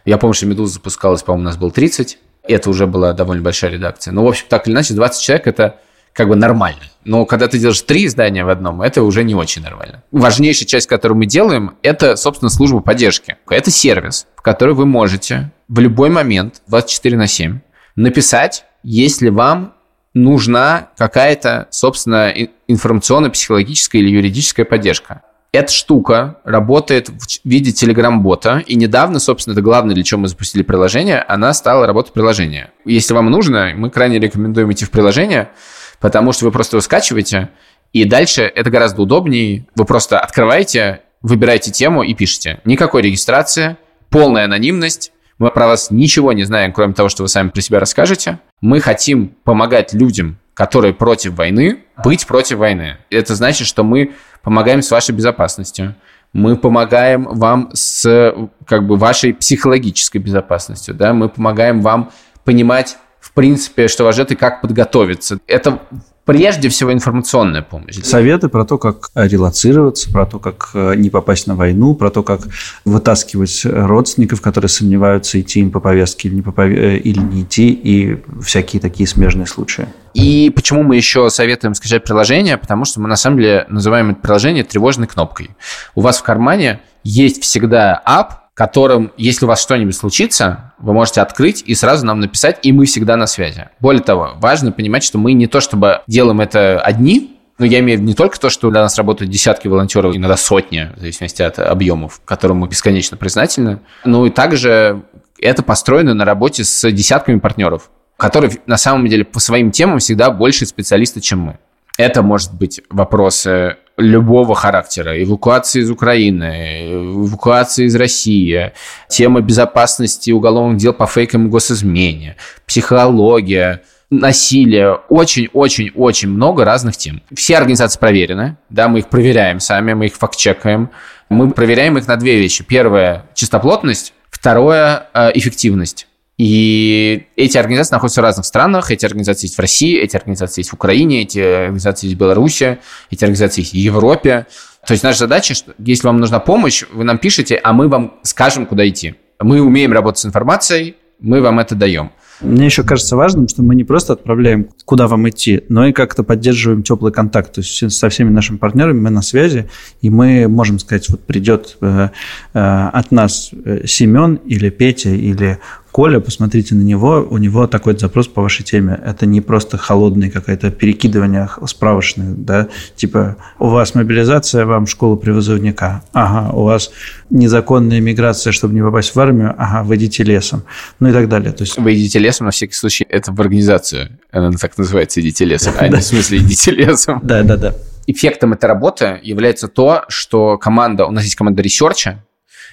Я 0.04 0.18
помню, 0.18 0.34
что 0.34 0.46
«Медуза» 0.46 0.74
запускалась, 0.74 1.22
по-моему, 1.22 1.42
у 1.42 1.46
нас 1.46 1.56
был 1.56 1.70
30, 1.70 2.18
это 2.44 2.70
уже 2.70 2.86
была 2.86 3.12
довольно 3.12 3.42
большая 3.42 3.72
редакция. 3.72 4.12
Но, 4.12 4.24
в 4.24 4.28
общем, 4.28 4.46
так 4.48 4.68
или 4.68 4.74
иначе, 4.74 4.94
20 4.94 5.20
человек– 5.20 5.46
это 5.48 5.80
как 6.16 6.28
бы 6.28 6.36
нормально. 6.36 6.80
Но 7.04 7.26
когда 7.26 7.46
ты 7.46 7.58
делаешь 7.58 7.82
три 7.82 8.06
издания 8.06 8.44
в 8.44 8.48
одном, 8.48 8.80
это 8.80 9.02
уже 9.02 9.22
не 9.22 9.34
очень 9.34 9.62
нормально. 9.62 10.02
Важнейшая 10.10 10.66
часть, 10.66 10.86
которую 10.86 11.18
мы 11.18 11.26
делаем, 11.26 11.76
это, 11.82 12.16
собственно, 12.16 12.48
служба 12.48 12.80
поддержки. 12.80 13.36
Это 13.50 13.70
сервис, 13.70 14.26
в 14.34 14.42
который 14.42 14.74
вы 14.74 14.86
можете 14.86 15.52
в 15.68 15.78
любой 15.78 16.08
момент, 16.08 16.62
24 16.68 17.18
на 17.18 17.26
7, 17.26 17.60
написать, 17.96 18.64
если 18.82 19.28
вам 19.28 19.74
нужна 20.14 20.88
какая-то, 20.96 21.68
собственно, 21.70 22.32
информационная, 22.66 23.30
психологическая 23.30 24.00
или 24.00 24.08
юридическая 24.08 24.64
поддержка. 24.64 25.22
Эта 25.52 25.72
штука 25.72 26.38
работает 26.44 27.08
в 27.08 27.40
виде 27.44 27.70
Telegram-бота, 27.70 28.60
и 28.66 28.74
недавно, 28.74 29.18
собственно, 29.20 29.52
это 29.52 29.62
главное, 29.62 29.94
для 29.94 30.04
чего 30.04 30.20
мы 30.20 30.28
запустили 30.28 30.62
приложение, 30.62 31.20
она 31.20 31.52
стала 31.52 31.86
работать 31.86 32.14
приложение. 32.14 32.70
Если 32.84 33.12
вам 33.14 33.30
нужно, 33.30 33.72
мы 33.76 33.90
крайне 33.90 34.18
рекомендуем 34.18 34.72
идти 34.72 34.84
в 34.84 34.90
приложение, 34.90 35.50
потому 36.00 36.32
что 36.32 36.44
вы 36.44 36.52
просто 36.52 36.76
его 36.76 36.82
скачиваете, 36.82 37.50
и 37.92 38.04
дальше 38.04 38.42
это 38.42 38.70
гораздо 38.70 39.02
удобнее. 39.02 39.66
Вы 39.74 39.84
просто 39.84 40.18
открываете, 40.20 41.02
выбираете 41.22 41.70
тему 41.70 42.02
и 42.02 42.14
пишите. 42.14 42.60
Никакой 42.64 43.02
регистрации, 43.02 43.76
полная 44.10 44.44
анонимность, 44.44 45.12
мы 45.38 45.50
про 45.50 45.66
вас 45.66 45.90
ничего 45.90 46.32
не 46.32 46.44
знаем, 46.44 46.72
кроме 46.72 46.94
того, 46.94 47.08
что 47.08 47.22
вы 47.22 47.28
сами 47.28 47.50
про 47.50 47.60
себя 47.60 47.78
расскажете. 47.78 48.38
Мы 48.62 48.80
хотим 48.80 49.28
помогать 49.44 49.92
людям, 49.92 50.38
которые 50.54 50.94
против 50.94 51.34
войны, 51.34 51.84
быть 52.02 52.26
против 52.26 52.58
войны. 52.58 52.96
Это 53.10 53.34
значит, 53.34 53.66
что 53.66 53.84
мы 53.84 54.12
помогаем 54.42 54.80
с 54.80 54.90
вашей 54.90 55.14
безопасностью. 55.14 55.94
Мы 56.32 56.56
помогаем 56.56 57.24
вам 57.24 57.70
с 57.74 58.34
как 58.66 58.86
бы, 58.86 58.96
вашей 58.96 59.34
психологической 59.34 60.20
безопасностью. 60.20 60.94
Да? 60.94 61.12
Мы 61.12 61.28
помогаем 61.28 61.82
вам 61.82 62.10
понимать, 62.44 62.96
в 63.20 63.32
принципе, 63.32 63.88
что 63.88 64.10
ждет 64.12 64.32
и 64.32 64.36
как 64.36 64.60
подготовиться. 64.60 65.38
Это 65.46 65.80
прежде 66.26 66.68
всего 66.68 66.92
информационная 66.92 67.62
помощь. 67.62 67.96
Советы 68.02 68.48
про 68.48 68.64
то, 68.64 68.76
как 68.76 69.10
релацироваться, 69.14 70.12
про 70.12 70.26
то, 70.26 70.38
как 70.38 70.70
э, 70.74 70.94
не 70.96 71.08
попасть 71.08 71.46
на 71.46 71.54
войну, 71.54 71.94
про 71.94 72.10
то, 72.10 72.22
как 72.22 72.40
вытаскивать 72.84 73.64
родственников, 73.64 74.42
которые 74.42 74.68
сомневаются, 74.68 75.40
идти 75.40 75.60
им 75.60 75.70
по 75.70 75.80
повестке 75.80 76.28
или 76.28 76.34
не, 76.34 76.42
по 76.42 76.52
пове... 76.52 76.96
Э, 76.96 76.98
или 76.98 77.20
не 77.20 77.42
идти, 77.42 77.70
и 77.70 78.18
всякие 78.42 78.82
такие 78.82 79.06
смежные 79.06 79.46
случаи. 79.46 79.86
И 80.14 80.52
почему 80.54 80.82
мы 80.82 80.96
еще 80.96 81.30
советуем 81.30 81.74
скачать 81.74 82.02
приложение? 82.04 82.58
Потому 82.58 82.84
что 82.84 83.00
мы 83.00 83.08
на 83.08 83.16
самом 83.16 83.38
деле 83.38 83.66
называем 83.68 84.10
это 84.10 84.20
приложение 84.20 84.64
тревожной 84.64 85.06
кнопкой. 85.06 85.50
У 85.94 86.00
вас 86.00 86.18
в 86.18 86.22
кармане 86.24 86.80
есть 87.04 87.42
всегда 87.42 88.02
app, 88.04 88.45
которым, 88.56 89.12
если 89.18 89.44
у 89.44 89.48
вас 89.48 89.60
что-нибудь 89.60 89.94
случится, 89.94 90.72
вы 90.78 90.94
можете 90.94 91.20
открыть 91.20 91.62
и 91.66 91.74
сразу 91.74 92.06
нам 92.06 92.20
написать, 92.20 92.58
и 92.62 92.72
мы 92.72 92.86
всегда 92.86 93.16
на 93.16 93.26
связи. 93.26 93.68
Более 93.80 94.02
того, 94.02 94.32
важно 94.36 94.72
понимать, 94.72 95.04
что 95.04 95.18
мы 95.18 95.34
не 95.34 95.46
то 95.46 95.60
чтобы 95.60 96.00
делаем 96.06 96.40
это 96.40 96.80
одни, 96.80 97.38
но 97.58 97.66
я 97.66 97.80
имею 97.80 97.98
в 97.98 98.00
виду 98.00 98.08
не 98.08 98.14
только 98.14 98.40
то, 98.40 98.48
что 98.48 98.70
для 98.70 98.80
нас 98.80 98.96
работают 98.96 99.30
десятки 99.30 99.68
волонтеров, 99.68 100.16
иногда 100.16 100.38
сотни, 100.38 100.90
в 100.96 101.00
зависимости 101.00 101.42
от 101.42 101.58
объемов, 101.58 102.22
которым 102.24 102.58
мы 102.58 102.68
бесконечно 102.68 103.18
признательны, 103.18 103.80
но 104.06 104.24
и 104.24 104.30
также 104.30 105.02
это 105.38 105.62
построено 105.62 106.14
на 106.14 106.24
работе 106.24 106.64
с 106.64 106.90
десятками 106.90 107.38
партнеров, 107.38 107.90
которые 108.16 108.52
на 108.64 108.78
самом 108.78 109.06
деле 109.06 109.26
по 109.26 109.38
своим 109.38 109.70
темам 109.70 109.98
всегда 109.98 110.30
больше 110.30 110.64
специалисты, 110.64 111.20
чем 111.20 111.40
мы. 111.40 111.58
Это 111.98 112.22
может 112.22 112.54
быть 112.54 112.80
вопросы 112.88 113.76
любого 113.96 114.54
характера. 114.54 115.22
Эвакуации 115.22 115.80
из 115.80 115.90
Украины, 115.90 116.92
эвакуации 116.92 117.86
из 117.86 117.96
России, 117.96 118.72
тема 119.08 119.40
безопасности 119.40 120.30
уголовных 120.30 120.78
дел 120.78 120.92
по 120.92 121.06
фейкам 121.06 121.46
и 121.46 121.50
госизмене, 121.50 122.36
психология, 122.66 123.82
насилие, 124.10 124.98
очень-очень-очень 125.08 126.28
много 126.28 126.64
разных 126.64 126.96
тем. 126.96 127.22
Все 127.34 127.56
организации 127.56 127.98
проверены, 127.98 128.56
да, 128.68 128.88
мы 128.88 129.00
их 129.00 129.08
проверяем 129.08 129.60
сами, 129.60 129.94
мы 129.94 130.06
их 130.06 130.14
факт-чекаем. 130.14 130.90
Мы 131.28 131.50
проверяем 131.50 131.98
их 131.98 132.06
на 132.06 132.16
две 132.16 132.36
вещи. 132.36 132.62
Первое– 132.62 133.26
чистоплотность, 133.34 134.14
второе– 134.30 135.08
эффективность. 135.34 136.06
И 136.38 137.26
эти 137.36 137.56
организации 137.56 137.94
находятся 137.94 138.20
в 138.20 138.24
разных 138.24 138.44
странах. 138.44 138.90
Эти 138.90 139.06
организации 139.06 139.46
есть 139.46 139.56
в 139.56 139.60
России, 139.60 139.98
эти 139.98 140.16
организации 140.16 140.60
есть 140.60 140.70
в 140.70 140.74
Украине, 140.74 141.22
эти 141.22 141.38
организации 141.38 142.08
есть 142.08 142.16
в 142.16 142.20
Беларуси, 142.20 142.78
эти 143.10 143.24
организации 143.24 143.62
есть 143.62 143.72
в 143.72 143.76
Европе. 143.76 144.46
То 144.86 144.92
есть 144.92 145.02
наша 145.02 145.20
задача, 145.20 145.54
что 145.54 145.74
если 145.78 146.06
вам 146.06 146.18
нужна 146.18 146.38
помощь, 146.38 146.84
вы 146.92 147.04
нам 147.04 147.18
пишете, 147.18 147.58
а 147.62 147.72
мы 147.72 147.88
вам 147.88 148.18
скажем, 148.22 148.66
куда 148.66 148.86
идти. 148.86 149.14
Мы 149.40 149.60
умеем 149.60 149.92
работать 149.92 150.20
с 150.20 150.26
информацией, 150.26 150.96
мы 151.20 151.40
вам 151.40 151.58
это 151.58 151.74
даем. 151.74 152.12
Мне 152.40 152.66
еще 152.66 152.82
кажется 152.82 153.16
важным, 153.16 153.48
что 153.48 153.62
мы 153.62 153.74
не 153.74 153.84
просто 153.84 154.12
отправляем, 154.12 154.68
куда 154.84 155.08
вам 155.08 155.28
идти, 155.28 155.62
но 155.70 155.86
и 155.86 155.92
как-то 155.92 156.22
поддерживаем 156.22 156.82
теплый 156.82 157.10
контакт. 157.10 157.54
То 157.54 157.62
есть 157.62 157.90
со 157.92 158.08
всеми 158.10 158.28
нашими 158.28 158.58
партнерами 158.58 159.00
мы 159.00 159.10
на 159.10 159.22
связи, 159.22 159.70
и 160.02 160.10
мы 160.10 160.46
можем 160.46 160.78
сказать, 160.78 161.08
вот 161.08 161.24
придет 161.24 161.78
э, 161.80 162.10
э, 162.52 162.88
от 162.92 163.10
нас 163.10 163.50
э, 163.52 163.86
Семен 163.86 164.34
или 164.34 164.68
Петя 164.68 165.10
или 165.10 165.58
Коля, 165.96 166.20
посмотрите 166.20 166.74
на 166.74 166.82
него, 166.82 167.26
у 167.30 167.38
него 167.38 167.66
такой 167.66 167.96
запрос 167.96 168.28
по 168.28 168.42
вашей 168.42 168.64
теме. 168.64 169.00
Это 169.02 169.24
не 169.24 169.40
просто 169.40 169.78
холодное 169.78 170.28
какое-то 170.30 170.70
перекидывание 170.70 171.48
справочных, 171.64 172.44
да, 172.44 172.68
типа 172.96 173.38
у 173.58 173.68
вас 173.68 173.94
мобилизация, 173.94 174.66
вам 174.66 174.84
в 174.84 174.90
школу 174.90 175.16
призывника, 175.16 176.02
ага, 176.12 176.54
у 176.54 176.64
вас 176.64 176.90
незаконная 177.30 178.02
миграция, 178.02 178.52
чтобы 178.52 178.74
не 178.74 178.82
попасть 178.82 179.14
в 179.14 179.18
армию, 179.18 179.54
ага, 179.56 179.84
вы 179.84 179.96
идите 179.96 180.22
лесом, 180.22 180.64
ну 181.00 181.08
и 181.08 181.12
так 181.12 181.30
далее. 181.30 181.52
То 181.52 181.62
есть... 181.62 181.78
Вы 181.78 181.94
идите 181.94 182.18
лесом, 182.18 182.44
на 182.44 182.50
всякий 182.50 182.74
случай, 182.74 183.06
это 183.08 183.32
в 183.32 183.40
организацию, 183.40 184.18
она 184.30 184.50
так 184.52 184.76
называется, 184.76 185.22
идите 185.22 185.46
лесом, 185.46 185.72
а 185.78 185.88
не 185.88 185.96
в 185.96 186.02
смысле 186.02 186.40
идите 186.40 186.72
лесом. 186.72 187.20
Да, 187.22 187.42
да, 187.42 187.56
да. 187.56 187.74
Эффектом 188.06 188.52
этой 188.52 188.66
работы 188.66 189.18
является 189.22 189.66
то, 189.66 190.04
что 190.08 190.58
команда, 190.58 191.06
у 191.06 191.10
нас 191.10 191.24
есть 191.24 191.36
команда 191.36 191.62
research 191.62 192.10
а, 192.10 192.22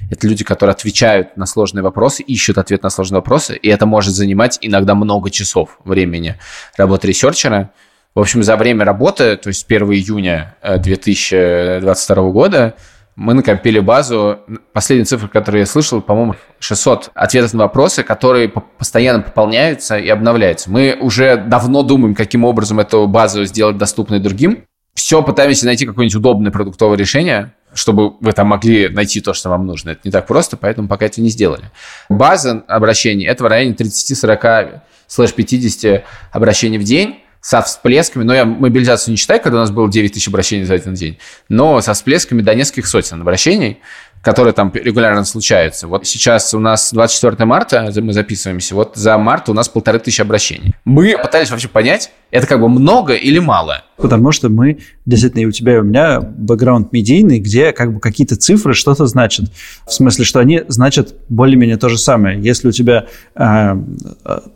это 0.10 0.28
люди, 0.28 0.44
которые 0.44 0.74
отвечают 0.74 1.38
на 1.38 1.46
сложные 1.46 1.84
вопросы, 1.84 2.24
ищут 2.24 2.58
ответ 2.58 2.84
на 2.84 2.90
сложные 2.90 3.20
вопросы, 3.20 3.56
и 3.56 3.68
это 3.70 3.86
может 3.86 4.14
занимать 4.14 4.58
иногда 4.62 4.96
много 4.96 5.30
часов 5.30 5.80
времени 5.84 6.38
работы 6.78 7.08
researcher 7.08 7.61
а. 7.61 7.72
В 8.16 8.20
общем, 8.20 8.44
за 8.44 8.56
время 8.58 8.86
работы, 8.86 9.38
то 9.38 9.48
есть 9.48 9.66
1 9.68 9.92
июня 9.92 10.56
2022 10.64 12.16
э, 12.16 12.32
года, 12.32 12.76
мы 13.16 13.34
накопили 13.34 13.80
базу, 13.80 14.40
последняя 14.72 15.06
цифра, 15.06 15.28
которую 15.28 15.62
я 15.62 15.66
слышал, 15.66 16.02
по-моему, 16.02 16.36
600 16.60 17.12
ответов 17.14 17.54
на 17.54 17.64
вопросы, 17.64 18.04
которые 18.04 18.50
постоянно 18.50 19.22
пополняются 19.22 19.98
и 19.98 20.10
обновляются. 20.10 20.72
Мы 20.72 20.98
уже 21.00 21.38
давно 21.38 21.84
думаем, 21.84 22.16
каким 22.16 22.44
образом 22.44 22.80
эту 22.80 23.08
базу 23.08 23.46
сделать 23.46 23.78
доступной 23.78 24.20
другим. 24.20 24.66
Все 24.94 25.24
пытаемся 25.24 25.66
найти 25.66 25.86
какое-нибудь 25.86 26.16
удобное 26.16 26.52
продуктовое 26.52 26.98
решение, 26.98 27.54
чтобы 27.74 28.12
вы 28.20 28.32
там 28.32 28.48
могли 28.48 28.90
найти 28.90 29.22
то, 29.22 29.34
что 29.34 29.50
вам 29.50 29.66
нужно. 29.66 29.92
Это 29.92 30.02
не 30.04 30.12
так 30.12 30.28
просто, 30.28 30.56
поэтому 30.56 30.88
пока 30.88 31.06
это 31.06 31.22
не 31.22 31.30
сделали. 31.30 31.72
База 32.10 32.64
обращений– 32.68 33.26
это 33.28 33.44
в 33.44 33.48
районе 33.48 33.74
30-40 33.74 34.82
слэш 35.08 35.34
50 35.34 36.04
обращений 36.32 36.78
в 36.78 36.84
день 36.84 37.20
со 37.42 37.62
всплесками, 37.62 38.24
но 38.24 38.34
я 38.34 38.46
мобилизацию 38.46 39.12
не 39.12 39.18
считаю, 39.18 39.42
когда 39.42 39.58
у 39.58 39.62
нас 39.62 39.72
было 39.72 39.92
9 39.92 40.14
тысяч 40.14 40.28
обращений 40.28 40.64
за 40.64 40.76
один 40.76 40.94
день, 40.94 41.18
но 41.50 41.82
со 41.82 41.94
всплесками 41.94 42.42
до 42.42 42.56
нескольких 42.56 42.88
сотен 42.88 43.22
обращений– 43.22 43.80
которые 44.24 44.54
там 44.54 44.72
регулярно 44.74 45.26
случаются. 45.26 45.88
Вот 45.88 46.08
сейчас 46.08 46.54
у 46.54 46.60
нас 46.60 46.94
24 46.94 47.46
марта, 47.46 47.92
мы 48.02 48.14
записываемся, 48.14 48.74
вот 48.74 48.96
за 48.96 49.18
март 49.18 49.50
у 49.50 49.54
нас 49.54 49.68
полторы 49.68 50.00
тысячи 50.00 50.22
обращений. 50.22 50.74
Мы 50.86 51.18
пытались 51.22 51.52
вообще 51.52 51.68
понять, 51.68 52.10
это 52.32 52.48
как 52.48 52.62
бы 52.62 52.70
много 52.70 53.14
или 53.14 53.38
мало. 53.40 53.84
Потому 53.98 54.32
что 54.32 54.50
мы, 54.50 54.80
действительно, 55.06 55.42
и 55.42 55.46
у 55.46 55.52
тебя, 55.52 55.76
и 55.76 55.78
у 55.78 55.84
меня 55.84 56.22
бэкграунд 56.22 56.94
медийный, 56.94 57.40
где 57.40 57.74
как 57.74 57.94
бы 57.94 58.00
какие-то 58.00 58.36
цифры 58.36 58.74
что-то 58.74 59.06
значат. 59.06 59.52
В 59.86 59.94
смысле, 59.94 60.26
что 60.26 60.40
они 60.40 60.62
значат 60.68 61.14
более-менее 61.30 61.78
то 61.78 61.90
же 61.90 61.98
самое. 61.98 62.42
Если 62.42 62.70
у 62.70 62.72
тебя 62.72 63.06
э, 63.36 63.76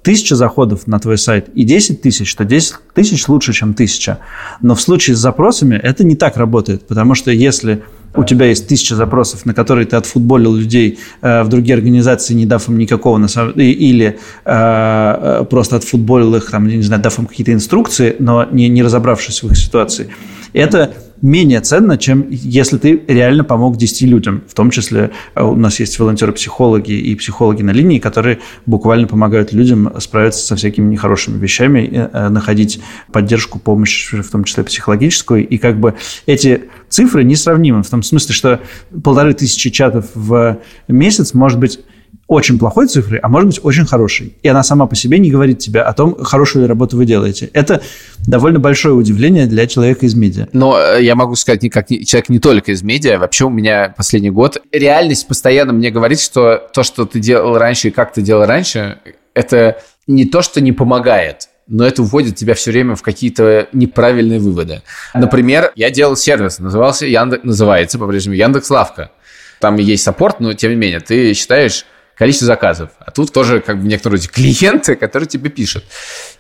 тысяча 0.02 0.36
заходов 0.36 0.88
на 0.88 0.98
твой 1.00 1.18
сайт 1.18 1.50
и 1.54 1.66
10 1.66 2.02
тысяч, 2.02 2.34
то 2.36 2.46
10 2.46 2.76
тысяч 2.96 3.28
лучше, 3.28 3.54
чем 3.54 3.74
тысяча. 3.74 4.20
Но 4.62 4.74
в 4.76 4.82
случае 4.82 5.16
с 5.16 5.20
запросами 5.20 5.76
это 5.76 6.04
не 6.04 6.16
так 6.16 6.38
работает, 6.38 6.88
потому 6.88 7.16
что 7.16 7.32
если 7.32 7.84
у 8.18 8.24
тебя 8.24 8.48
есть 8.48 8.68
тысяча 8.68 8.96
запросов, 8.96 9.46
на 9.46 9.54
которые 9.54 9.86
ты 9.86 9.96
отфутболил 9.96 10.56
людей 10.56 11.00
э, 11.22 11.44
в 11.44 11.50
другие 11.50 11.76
организации, 11.76 12.34
не 12.34 12.46
дав 12.46 12.68
им 12.68 12.78
никакого, 12.78 13.18
или 13.56 14.06
э, 14.06 14.16
э, 14.46 15.46
просто 15.50 15.78
отфутболил 15.78 16.36
их, 16.36 16.50
там, 16.52 16.68
не 16.68 16.82
знаю, 16.82 17.02
дав 17.02 17.18
им 17.20 17.26
какие-то 17.26 17.54
инструкции, 17.54 18.16
но 18.20 18.46
не, 18.52 18.68
не 18.70 18.84
разобравшись 18.84 19.44
в 19.44 19.52
их 19.52 19.58
ситуации. 19.58 20.10
Это 20.54 20.92
менее 21.22 21.62
ценно, 21.62 21.98
чем 21.98 22.26
если 22.30 22.78
ты 22.78 23.02
реально 23.08 23.44
помог 23.44 23.78
10 23.78 24.02
людям. 24.04 24.44
В 24.48 24.54
том 24.54 24.70
числе 24.70 25.12
э, 25.36 25.44
у 25.44 25.56
нас 25.56 25.80
есть 25.80 25.98
волонтеры-психологи 26.00 26.92
и 26.92 27.16
психологи 27.16 27.62
на 27.62 27.72
линии, 27.72 28.00
которые 28.00 28.40
буквально 28.66 29.08
помогают 29.08 29.54
людям 29.54 29.94
справиться 30.00 30.46
со 30.46 30.56
всякими 30.56 30.90
нехорошими 30.92 31.38
вещами, 31.38 31.90
э, 31.92 32.30
находить 32.30 32.80
поддержку, 33.12 33.60
помощь, 33.60 34.12
в 34.12 34.30
том 34.30 34.44
числе 34.44 34.64
психологическую. 34.64 35.48
И 35.48 35.58
как 35.58 35.80
бы 35.80 35.96
эти 36.26 36.64
цифры 36.90 37.24
несравнимы 37.24 37.84
в 37.84 37.90
том 37.90 38.04
смысле, 38.04 38.34
что 38.34 38.60
полторы 39.04 39.34
тысячи 39.34 39.70
чатов 39.70 40.06
в 40.14 40.60
месяц 40.88 41.34
может 41.34 41.60
быть 41.60 41.80
очень 42.28 42.60
плохой 42.60 42.88
цифры, 42.88 43.20
а 43.24 43.30
может 43.30 43.48
быть 43.48 43.60
очень 43.64 43.86
хорошей. 43.86 44.36
И 44.44 44.48
она 44.48 44.62
сама 44.62 44.86
по 44.86 44.96
себе 44.96 45.18
не 45.18 45.32
говорит 45.32 45.60
тебе 45.60 45.82
о 45.82 45.94
том, 45.94 46.24
хорошую 46.24 46.64
ли 46.64 46.68
работу 46.68 46.98
вы 46.98 47.06
делаете. 47.06 47.50
Это 47.54 47.82
довольно 48.28 48.60
большое 48.60 48.94
удивление 48.94 49.48
для 49.48 49.66
человека 49.66 50.06
из 50.06 50.14
медиа. 50.14 50.48
Но 50.52 50.78
э, 50.78 51.04
я 51.04 51.16
могу 51.16 51.36
сказать, 51.36 51.64
не 51.64 51.70
как 51.70 51.88
человек 51.88 52.30
не 52.30 52.40
только 52.40 52.74
из 52.74 52.84
медиа, 52.84 53.18
вообще 53.18 53.46
у 53.46 53.50
меня 53.50 53.94
последний 53.96 54.30
год 54.30 54.62
реальность 54.74 55.28
постоянно 55.28 55.72
мне 55.72 55.90
говорит, 55.90 56.20
что 56.20 56.68
то, 56.74 56.84
что 56.84 57.06
ты 57.06 57.20
делал 57.20 57.58
раньше 57.58 57.88
и 57.88 57.92
как 57.92 58.12
ты 58.12 58.22
делал 58.22 58.46
раньше, 58.46 59.00
это 59.34 59.78
не 60.06 60.26
то, 60.26 60.42
что 60.42 60.60
не 60.60 60.74
помогает, 60.74 61.48
но 61.68 61.86
это 61.86 62.02
вводит 62.02 62.36
тебя 62.36 62.56
все 62.56 62.72
время 62.72 62.96
в 62.96 63.02
какие-то 63.02 63.70
неправильные 63.72 64.40
выводы. 64.40 64.82
Например, 65.14 65.72
я 65.76 65.92
делал 65.92 66.18
сервис, 66.18 66.60
назывался 66.60 67.06
Яндекс, 67.06 67.44
называется 67.44 68.00
по-прежнему 68.00 68.36
Яндекс 68.36 68.70
Лавка. 68.70 69.12
Там 69.60 69.78
есть 69.78 70.04
саппорт, 70.04 70.40
но 70.40 70.54
тем 70.54 70.72
не 70.72 70.76
менее, 70.76 71.00
ты 71.00 71.34
считаешь 71.34 71.86
количество 72.18 72.48
заказов. 72.48 72.90
А 73.00 73.12
тут 73.12 73.32
тоже 73.32 73.60
как 73.60 73.80
бы 73.82 73.88
некоторые 73.88 74.20
клиенты, 74.22 74.96
которые 74.96 75.28
тебе 75.28 75.50
пишут. 75.50 75.84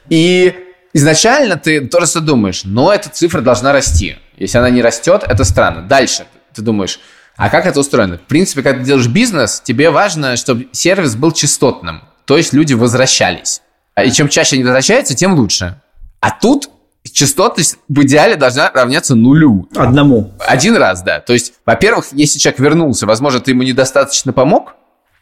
И 0.10 0.54
изначально 0.94 1.58
ты 1.58 1.88
тоже 1.88 2.20
думаешь, 2.20 2.64
но 2.64 2.92
эта 2.94 3.10
цифра 3.10 3.42
должна 3.42 3.72
расти. 3.74 4.18
Если 4.38 4.58
она 4.58 4.70
не 4.70 4.82
растет, 4.82 5.24
это 5.28 5.44
странно. 5.44 5.84
Дальше 5.84 6.26
ты 6.54 6.62
думаешь, 6.62 7.00
А 7.36 7.50
как 7.50 7.68
это 7.68 7.80
устроено? 7.80 8.18
В 8.18 8.22
принципе, 8.22 8.64
когда 8.64 8.80
ты 8.80 8.86
делаешь 8.86 9.08
бизнес, 9.08 9.62
тебе 9.64 9.92
важно, 9.92 10.38
чтобы 10.38 10.68
сервис 10.72 11.16
был 11.16 11.32
частотным. 11.32 12.02
То 12.26 12.36
есть 12.36 12.52
люди 12.52 12.74
возвращались. 12.74 13.62
И 14.04 14.12
чем 14.12 14.28
чаще 14.28 14.56
они 14.56 14.64
возвращаются, 14.64 15.16
тем 15.16 15.36
лучше. 15.36 15.80
А 16.20 16.32
тут 16.32 16.70
частотность 17.04 17.78
в 17.88 18.02
идеале 18.02 18.36
должна 18.36 18.72
равняться 18.72 19.16
нулю. 19.16 19.70
Одному. 19.76 20.34
Один 20.40 20.76
раз, 20.76 21.04
да. 21.04 21.20
То 21.20 21.34
есть, 21.34 21.54
во-первых, 21.66 22.08
если 22.12 22.40
человек 22.40 22.60
вернулся, 22.60 23.06
возможно, 23.06 23.40
ты 23.40 23.52
ему 23.52 23.64
недостаточно 23.64 24.34
помог, 24.34 24.76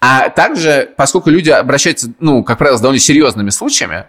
а 0.07 0.29
также, 0.29 0.91
поскольку 0.97 1.31
люди 1.31 1.50
обращаются, 1.50 2.12
ну, 2.19 2.43
как 2.43 2.59
правило, 2.59 2.77
с 2.77 2.81
довольно 2.81 3.00
серьезными 3.00 3.50
случаями, 3.50 4.05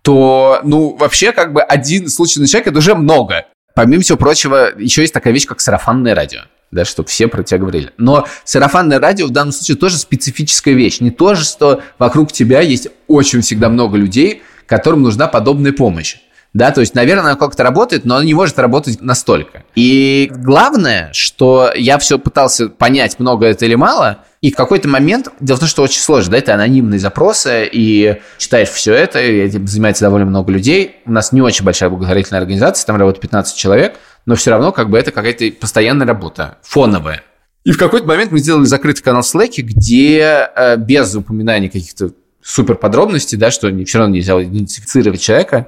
то, 0.00 0.60
ну, 0.64 0.96
вообще, 0.96 1.32
как 1.32 1.52
бы 1.52 1.60
один 1.60 2.08
случай 2.08 2.40
на 2.40 2.46
человека– 2.46 2.70
это 2.70 2.78
уже 2.78 2.94
много. 2.94 3.44
Помимо 3.74 4.02
всего 4.02 4.16
прочего, 4.16 4.70
еще 4.78 5.02
есть 5.02 5.12
такая 5.12 5.34
вещь, 5.34 5.44
как 5.44 5.60
сарафанное 5.60 6.14
радио 6.14 6.40
да, 6.72 6.84
чтобы 6.84 7.08
все 7.08 7.28
про 7.28 7.42
тебя 7.42 7.58
говорили. 7.58 7.92
Но 7.96 8.26
сарафанное 8.44 8.98
радио 8.98 9.26
в 9.26 9.30
данном 9.30 9.52
случае 9.52 9.76
тоже 9.76 9.98
специфическая 9.98 10.74
вещь. 10.74 11.00
Не 11.00 11.10
то 11.10 11.34
же, 11.34 11.44
что 11.44 11.80
вокруг 11.98 12.32
тебя 12.32 12.60
есть 12.60 12.88
очень 13.06 13.40
всегда 13.40 13.68
много 13.68 13.96
людей, 13.96 14.42
которым 14.66 15.02
нужна 15.02 15.28
подобная 15.28 15.72
помощь. 15.72 16.16
Да, 16.56 16.70
то 16.70 16.80
есть, 16.80 16.94
наверное, 16.94 17.32
она 17.32 17.34
как-то 17.34 17.62
работает, 17.62 18.06
но 18.06 18.16
она 18.16 18.24
не 18.24 18.32
может 18.32 18.58
работать 18.58 19.02
настолько. 19.02 19.64
И 19.74 20.32
главное, 20.34 21.10
что 21.12 21.70
я 21.76 21.98
все 21.98 22.18
пытался 22.18 22.70
понять, 22.70 23.20
много 23.20 23.44
это 23.44 23.66
или 23.66 23.74
мало, 23.74 24.20
и 24.40 24.50
в 24.50 24.56
какой-то 24.56 24.88
момент, 24.88 25.28
дело 25.38 25.58
в 25.58 25.60
том, 25.60 25.68
что 25.68 25.82
очень 25.82 26.00
сложно, 26.00 26.30
да, 26.30 26.38
это 26.38 26.54
анонимные 26.54 26.98
запросы, 26.98 27.68
и 27.70 28.22
читаешь 28.38 28.70
все 28.70 28.94
это, 28.94 29.20
и 29.20 29.36
этим 29.36 29.66
занимается 29.66 30.06
довольно 30.06 30.24
много 30.24 30.50
людей. 30.50 30.96
У 31.04 31.12
нас 31.12 31.30
не 31.30 31.42
очень 31.42 31.62
большая 31.62 31.90
благотворительная 31.90 32.40
организация, 32.40 32.86
там 32.86 32.96
работает 32.96 33.20
15 33.20 33.54
человек, 33.54 33.96
но 34.24 34.34
все 34.34 34.50
равно 34.50 34.72
как 34.72 34.88
бы 34.88 34.96
это 34.96 35.10
какая-то 35.10 35.50
постоянная 35.60 36.06
работа, 36.06 36.56
фоновая. 36.62 37.22
И 37.64 37.72
в 37.72 37.76
какой-то 37.76 38.06
момент 38.06 38.32
мы 38.32 38.38
сделали 38.38 38.64
закрытый 38.64 39.02
канал 39.02 39.20
Slack, 39.20 39.56
где 39.58 40.48
э, 40.56 40.76
без 40.78 41.14
упоминания 41.14 41.68
каких-то 41.68 42.12
супер 42.42 42.76
подробностей, 42.76 43.36
да, 43.36 43.50
что 43.50 43.68
все 43.84 43.98
равно 43.98 44.14
нельзя 44.14 44.40
идентифицировать 44.42 45.20
человека, 45.20 45.66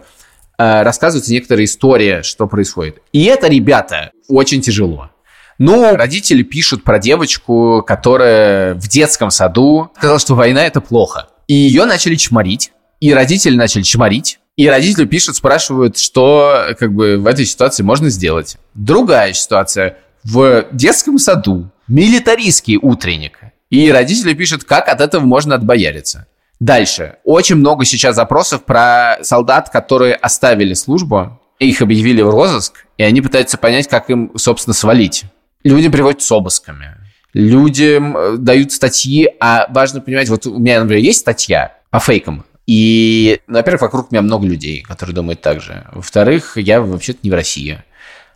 рассказывается 0.59 1.33
некоторая 1.33 1.65
история, 1.65 2.23
что 2.23 2.47
происходит. 2.47 3.01
И 3.13 3.25
это, 3.25 3.49
ребята, 3.49 4.11
очень 4.29 4.61
тяжело. 4.61 5.11
Ну, 5.59 5.97
родители 5.97 6.43
пишут 6.43 6.85
про 6.85 6.99
девочку, 6.99 7.83
которая 7.87 8.75
в 8.75 8.87
детском 8.89 9.31
саду 9.31 9.91
сказала, 9.97 10.19
что 10.19 10.35
война 10.35 10.65
это 10.65 10.81
плохо. 10.81 11.29
И 11.47 11.55
ее 11.55 11.85
начали 11.85 12.15
чморить, 12.15 12.73
и 13.01 13.13
родители 13.13 13.57
начали 13.57 13.83
чморить, 13.83 14.39
и 14.57 14.69
родители 14.69 15.05
пишут, 15.05 15.37
спрашивают, 15.37 15.99
что 15.99 16.75
как 16.79 16.93
бы 16.93 17.17
в 17.17 17.27
этой 17.27 17.47
ситуации 17.47 17.83
можно 17.83 18.11
сделать. 18.11 18.57
Другая 18.75 19.33
ситуация. 19.33 19.99
В 20.25 20.67
детском 20.73 21.19
саду 21.19 21.71
милитаристский 21.87 22.77
утренник. 22.81 23.39
И 23.71 23.91
родители 23.91 24.35
пишут, 24.35 24.65
как 24.65 24.89
от 24.89 25.01
этого 25.01 25.23
можно 25.23 25.55
отбояриться. 25.55 26.27
Дальше. 26.61 27.17
Очень 27.25 27.57
много 27.57 27.85
сейчас 27.85 28.17
запросов 28.17 28.65
про 28.65 29.19
солдат, 29.23 29.71
которые 29.71 30.15
оставили 30.15 30.75
службу, 30.75 31.41
их 31.59 31.83
объявили 31.83 32.23
в 32.23 32.31
розыск, 32.31 32.87
и 32.97 33.03
они 33.03 33.21
пытаются 33.21 33.59
понять, 33.59 33.89
как 33.89 34.11
им, 34.11 34.33
собственно, 34.37 34.75
свалить. 34.75 35.25
Люди 35.65 35.89
приводят 35.89 36.23
с 36.23 36.33
обысками. 36.33 36.97
Людям 37.33 38.43
дают 38.43 38.73
статьи, 38.73 39.29
а 39.39 39.67
важно 39.71 40.01
понимать, 40.01 40.29
вот 40.29 40.47
у 40.47 40.59
меня, 40.59 40.81
например, 40.81 41.03
есть 41.03 41.21
статья 41.21 41.77
по 41.91 42.01
фейкам, 42.01 42.45
и, 42.67 43.41
ну, 43.47 43.55
во-первых, 43.55 43.83
вокруг 43.83 44.11
меня 44.11 44.23
много 44.23 44.47
людей, 44.47 44.83
которые 44.83 45.15
думают 45.15 45.41
так 45.41 45.61
же. 45.61 45.87
Во-вторых, 45.93 46.59
я 46.59 46.83
вообще-то 46.83 47.21
не 47.23 47.31
в 47.31 47.35
России. 47.35 47.83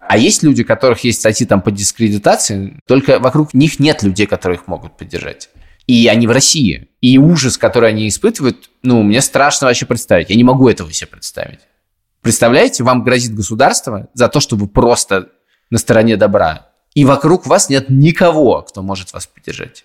А 0.01 0.17
есть 0.17 0.43
люди, 0.43 0.63
у 0.63 0.65
которых 0.65 1.05
есть 1.05 1.21
статьи 1.21 1.47
там 1.47 1.61
по 1.61 1.71
дискредитации, 1.71 2.81
только 2.87 3.19
вокруг 3.19 3.55
них 3.55 3.79
нет 3.79 4.03
людей, 4.03 4.27
которые 4.27 4.59
их 4.59 4.67
могут 4.67 4.97
поддержать 4.97 5.51
и 5.87 6.07
они 6.09 6.27
в 6.27 6.31
России. 6.31 6.89
И 7.01 7.19
ужас, 7.19 7.59
который 7.59 7.91
они 7.91 8.09
испытывают, 8.09 8.71
ну, 8.83 9.03
мне 9.03 9.21
страшно 9.21 9.67
вообще 9.67 9.87
представить. 9.87 10.31
Я 10.31 10.37
не 10.37 10.45
могу 10.45 10.69
этого 10.69 10.93
себе 10.93 11.09
представить. 11.09 11.61
Представляете, 12.21 12.85
вам 12.85 13.03
грозит 13.03 13.35
государство 13.35 14.09
за 14.15 14.29
то, 14.29 14.41
что 14.41 14.57
вы 14.57 14.69
просто 14.69 15.31
на 15.71 15.79
стороне 15.79 16.17
добра, 16.17 16.69
и 16.95 17.05
вокруг 17.05 17.47
вас 17.47 17.69
нет 17.69 17.89
никого, 17.89 18.63
кто 18.63 18.83
может 18.83 19.13
вас 19.13 19.27
поддержать. 19.27 19.85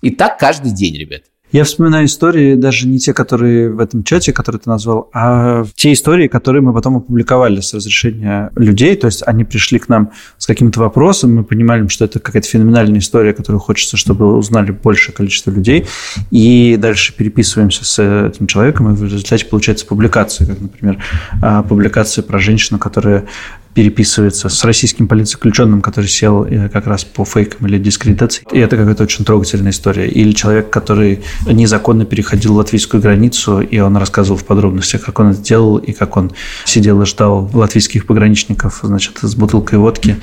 И 0.00 0.10
так 0.10 0.38
каждый 0.38 0.72
день, 0.72 0.96
ребят. 0.96 1.24
Я 1.54 1.62
вспоминаю 1.62 2.06
истории, 2.06 2.56
даже 2.56 2.88
не 2.88 2.98
те, 2.98 3.14
которые 3.14 3.70
в 3.70 3.78
этом 3.78 4.02
чате, 4.02 4.32
которые 4.32 4.58
ты 4.58 4.68
назвал, 4.68 5.08
а 5.14 5.64
те 5.76 5.92
истории, 5.92 6.26
которые 6.26 6.62
мы 6.62 6.74
потом 6.74 6.96
опубликовали 6.96 7.60
с 7.60 7.72
разрешения 7.72 8.50
людей. 8.56 8.96
То 8.96 9.06
есть 9.06 9.22
они 9.24 9.44
пришли 9.44 9.78
к 9.78 9.88
нам 9.88 10.10
с 10.36 10.48
каким-то 10.48 10.80
вопросом, 10.80 11.32
мы 11.32 11.44
понимали, 11.44 11.86
что 11.86 12.06
это 12.06 12.18
какая-то 12.18 12.48
феноменальная 12.48 12.98
история, 12.98 13.32
которую 13.32 13.60
хочется, 13.60 13.96
чтобы 13.96 14.36
узнали 14.36 14.72
большее 14.72 15.14
количество 15.14 15.52
людей. 15.52 15.86
И 16.32 16.76
дальше 16.76 17.14
переписываемся 17.16 17.84
с 17.84 18.02
этим 18.02 18.48
человеком, 18.48 18.92
и 18.92 18.96
в 18.96 19.04
результате 19.04 19.46
получается 19.46 19.86
публикация, 19.86 20.48
как, 20.48 20.60
например, 20.60 21.04
а, 21.40 21.62
публикация 21.62 22.24
про 22.24 22.40
женщину, 22.40 22.80
которая 22.80 23.26
переписывается 23.74 24.48
с 24.48 24.64
российским 24.64 25.08
политзаключенным, 25.08 25.82
который 25.82 26.06
сел 26.06 26.44
э, 26.44 26.68
как 26.68 26.86
раз 26.86 27.04
по 27.04 27.24
фейкам 27.24 27.66
или 27.66 27.78
дискредитации. 27.78 28.44
И 28.52 28.58
это 28.58 28.76
какая-то 28.76 29.02
очень 29.02 29.24
трогательная 29.24 29.72
история. 29.72 30.08
Или 30.08 30.32
человек, 30.32 30.70
который 30.70 31.20
незаконно 31.46 32.04
переходил 32.04 32.54
латвийскую 32.54 33.02
границу, 33.02 33.60
и 33.60 33.78
он 33.80 33.96
рассказывал 33.96 34.38
в 34.38 34.44
подробностях, 34.44 35.02
как 35.02 35.18
он 35.18 35.30
это 35.30 35.40
делал, 35.40 35.78
и 35.78 35.92
как 35.92 36.16
он 36.16 36.32
сидел 36.64 37.02
и 37.02 37.06
ждал 37.06 37.50
латвийских 37.52 38.06
пограничников, 38.06 38.80
значит, 38.82 39.18
с 39.20 39.34
бутылкой 39.34 39.78
водки, 39.78 40.16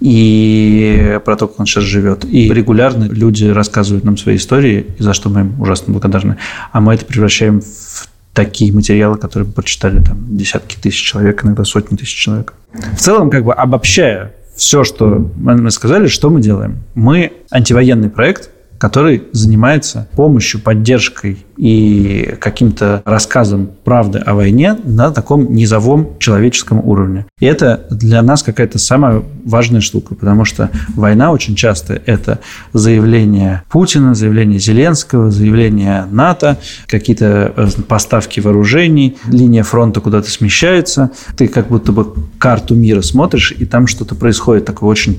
и 0.00 1.20
про 1.24 1.36
то, 1.36 1.46
как 1.46 1.60
он 1.60 1.66
сейчас 1.66 1.84
живет. 1.84 2.24
И 2.24 2.52
регулярно 2.52 3.04
люди 3.04 3.44
рассказывают 3.44 4.04
нам 4.04 4.16
свои 4.16 4.36
истории, 4.36 4.86
за 4.98 5.14
что 5.14 5.28
мы 5.28 5.40
им 5.40 5.60
ужасно 5.60 5.92
благодарны. 5.92 6.36
А 6.72 6.80
мы 6.80 6.94
это 6.94 7.04
превращаем 7.04 7.60
в 7.60 8.08
такие 8.38 8.72
материалы, 8.72 9.18
которые 9.18 9.50
прочитали 9.50 10.00
там 10.00 10.36
десятки 10.36 10.76
тысяч 10.76 11.02
человек, 11.02 11.44
иногда 11.44 11.64
сотни 11.64 11.96
тысяч 11.96 12.14
человек. 12.14 12.54
В 12.72 13.00
целом, 13.00 13.30
как 13.30 13.42
бы 13.42 13.52
обобщая 13.52 14.32
все, 14.54 14.84
что 14.84 15.28
мы 15.34 15.68
сказали, 15.72 16.06
что 16.06 16.30
мы 16.30 16.40
делаем? 16.40 16.84
Мы 16.94 17.32
антивоенный 17.50 18.10
проект, 18.10 18.50
который 18.78 19.24
занимается 19.32 20.08
помощью, 20.14 20.60
поддержкой 20.60 21.44
и 21.56 22.36
каким-то 22.40 23.02
рассказом 23.04 23.70
правды 23.84 24.20
о 24.20 24.34
войне 24.34 24.76
на 24.84 25.10
таком 25.10 25.52
низовом 25.52 26.16
человеческом 26.20 26.78
уровне. 26.78 27.26
И 27.40 27.46
это 27.46 27.86
для 27.90 28.22
нас 28.22 28.44
какая-то 28.44 28.78
самая 28.78 29.22
важная 29.44 29.80
штука, 29.80 30.14
потому 30.14 30.44
что 30.44 30.70
война 30.94 31.32
очень 31.32 31.56
часто 31.56 32.00
это 32.06 32.38
заявление 32.72 33.64
Путина, 33.68 34.14
заявление 34.14 34.60
Зеленского, 34.60 35.30
заявление 35.30 36.06
НАТО, 36.10 36.58
какие-то 36.86 37.52
э, 37.56 37.68
поставки 37.88 38.38
вооружений, 38.38 39.16
линия 39.26 39.64
фронта 39.64 40.00
куда-то 40.00 40.30
смещается, 40.30 41.10
ты 41.36 41.48
как 41.48 41.68
будто 41.68 41.90
бы 41.90 42.14
карту 42.38 42.76
мира 42.76 43.02
смотришь, 43.02 43.52
и 43.56 43.64
там 43.64 43.88
что-то 43.88 44.14
происходит, 44.14 44.64
такой 44.64 44.88
очень 44.88 45.18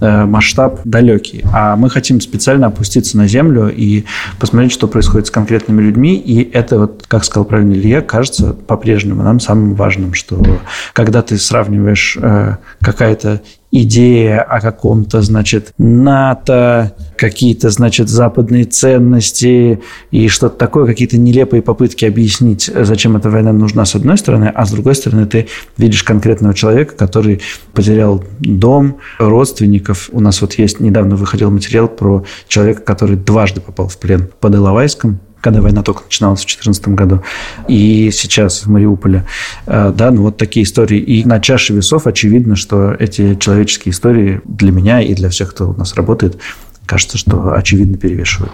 э, 0.00 0.24
масштаб 0.24 0.80
далекий. 0.84 1.44
А 1.52 1.76
мы 1.76 1.88
хотим 1.88 2.20
специально 2.20 2.66
опуститься 2.88 3.18
на 3.18 3.28
землю 3.28 3.68
и 3.68 4.04
посмотреть, 4.40 4.72
что 4.72 4.88
происходит 4.88 5.26
с 5.26 5.30
конкретным 5.30 5.58
конкретными 5.58 5.82
людьми, 5.82 6.16
и 6.16 6.50
это, 6.52 6.78
вот, 6.78 7.04
как 7.06 7.24
сказал 7.24 7.44
правильно 7.44 7.72
Илья, 7.72 8.00
кажется 8.00 8.54
по-прежнему 8.54 9.22
нам 9.22 9.40
самым 9.40 9.74
важным, 9.74 10.14
что 10.14 10.42
когда 10.92 11.22
ты 11.22 11.36
сравниваешь 11.38 12.16
э, 12.20 12.56
какая-то 12.80 13.42
идея 13.70 14.42
о 14.42 14.60
каком-то, 14.60 15.22
значит, 15.22 15.72
НАТО, 15.78 16.94
какие-то, 17.16 17.70
значит, 17.70 18.08
западные 18.08 18.64
ценности 18.64 19.80
и 20.10 20.28
что-то 20.28 20.56
такое, 20.56 20.86
какие-то 20.86 21.18
нелепые 21.18 21.62
попытки 21.62 22.04
объяснить, 22.04 22.70
зачем 22.74 23.16
эта 23.16 23.30
война 23.30 23.52
нужна, 23.52 23.84
с 23.84 23.94
одной 23.94 24.16
стороны, 24.16 24.50
а 24.54 24.64
с 24.64 24.70
другой 24.70 24.94
стороны, 24.94 25.26
ты 25.26 25.48
видишь 25.76 26.02
конкретного 26.02 26.54
человека, 26.54 26.94
который 26.96 27.40
потерял 27.74 28.24
дом, 28.40 28.98
родственников. 29.18 30.08
У 30.12 30.20
нас 30.20 30.40
вот 30.40 30.54
есть, 30.54 30.80
недавно 30.80 31.16
выходил 31.16 31.50
материал 31.50 31.88
про 31.88 32.24
человека, 32.46 32.82
который 32.82 33.16
дважды 33.16 33.60
попал 33.60 33.88
в 33.88 33.98
плен 33.98 34.28
под 34.40 34.54
Иловайском, 34.54 35.20
когда 35.40 35.60
война 35.60 35.82
только 35.82 36.04
начиналась 36.04 36.40
в 36.40 36.46
2014 36.46 36.88
году, 36.88 37.22
и 37.68 38.10
сейчас 38.12 38.64
в 38.64 38.70
Мариуполе. 38.70 39.26
Э, 39.66 39.92
да, 39.94 40.10
ну 40.10 40.22
вот 40.22 40.36
такие 40.36 40.64
истории. 40.64 40.98
И 40.98 41.24
на 41.24 41.40
чаше 41.40 41.74
весов 41.74 42.06
очевидно, 42.06 42.56
что 42.56 42.92
эти 42.92 43.34
человеческие 43.36 43.92
истории 43.92 44.40
для 44.44 44.72
меня 44.72 45.00
и 45.00 45.14
для 45.14 45.28
всех, 45.28 45.50
кто 45.50 45.70
у 45.70 45.74
нас 45.74 45.94
работает, 45.94 46.38
кажется, 46.86 47.18
что 47.18 47.54
очевидно 47.54 47.96
перевешивают. 47.96 48.52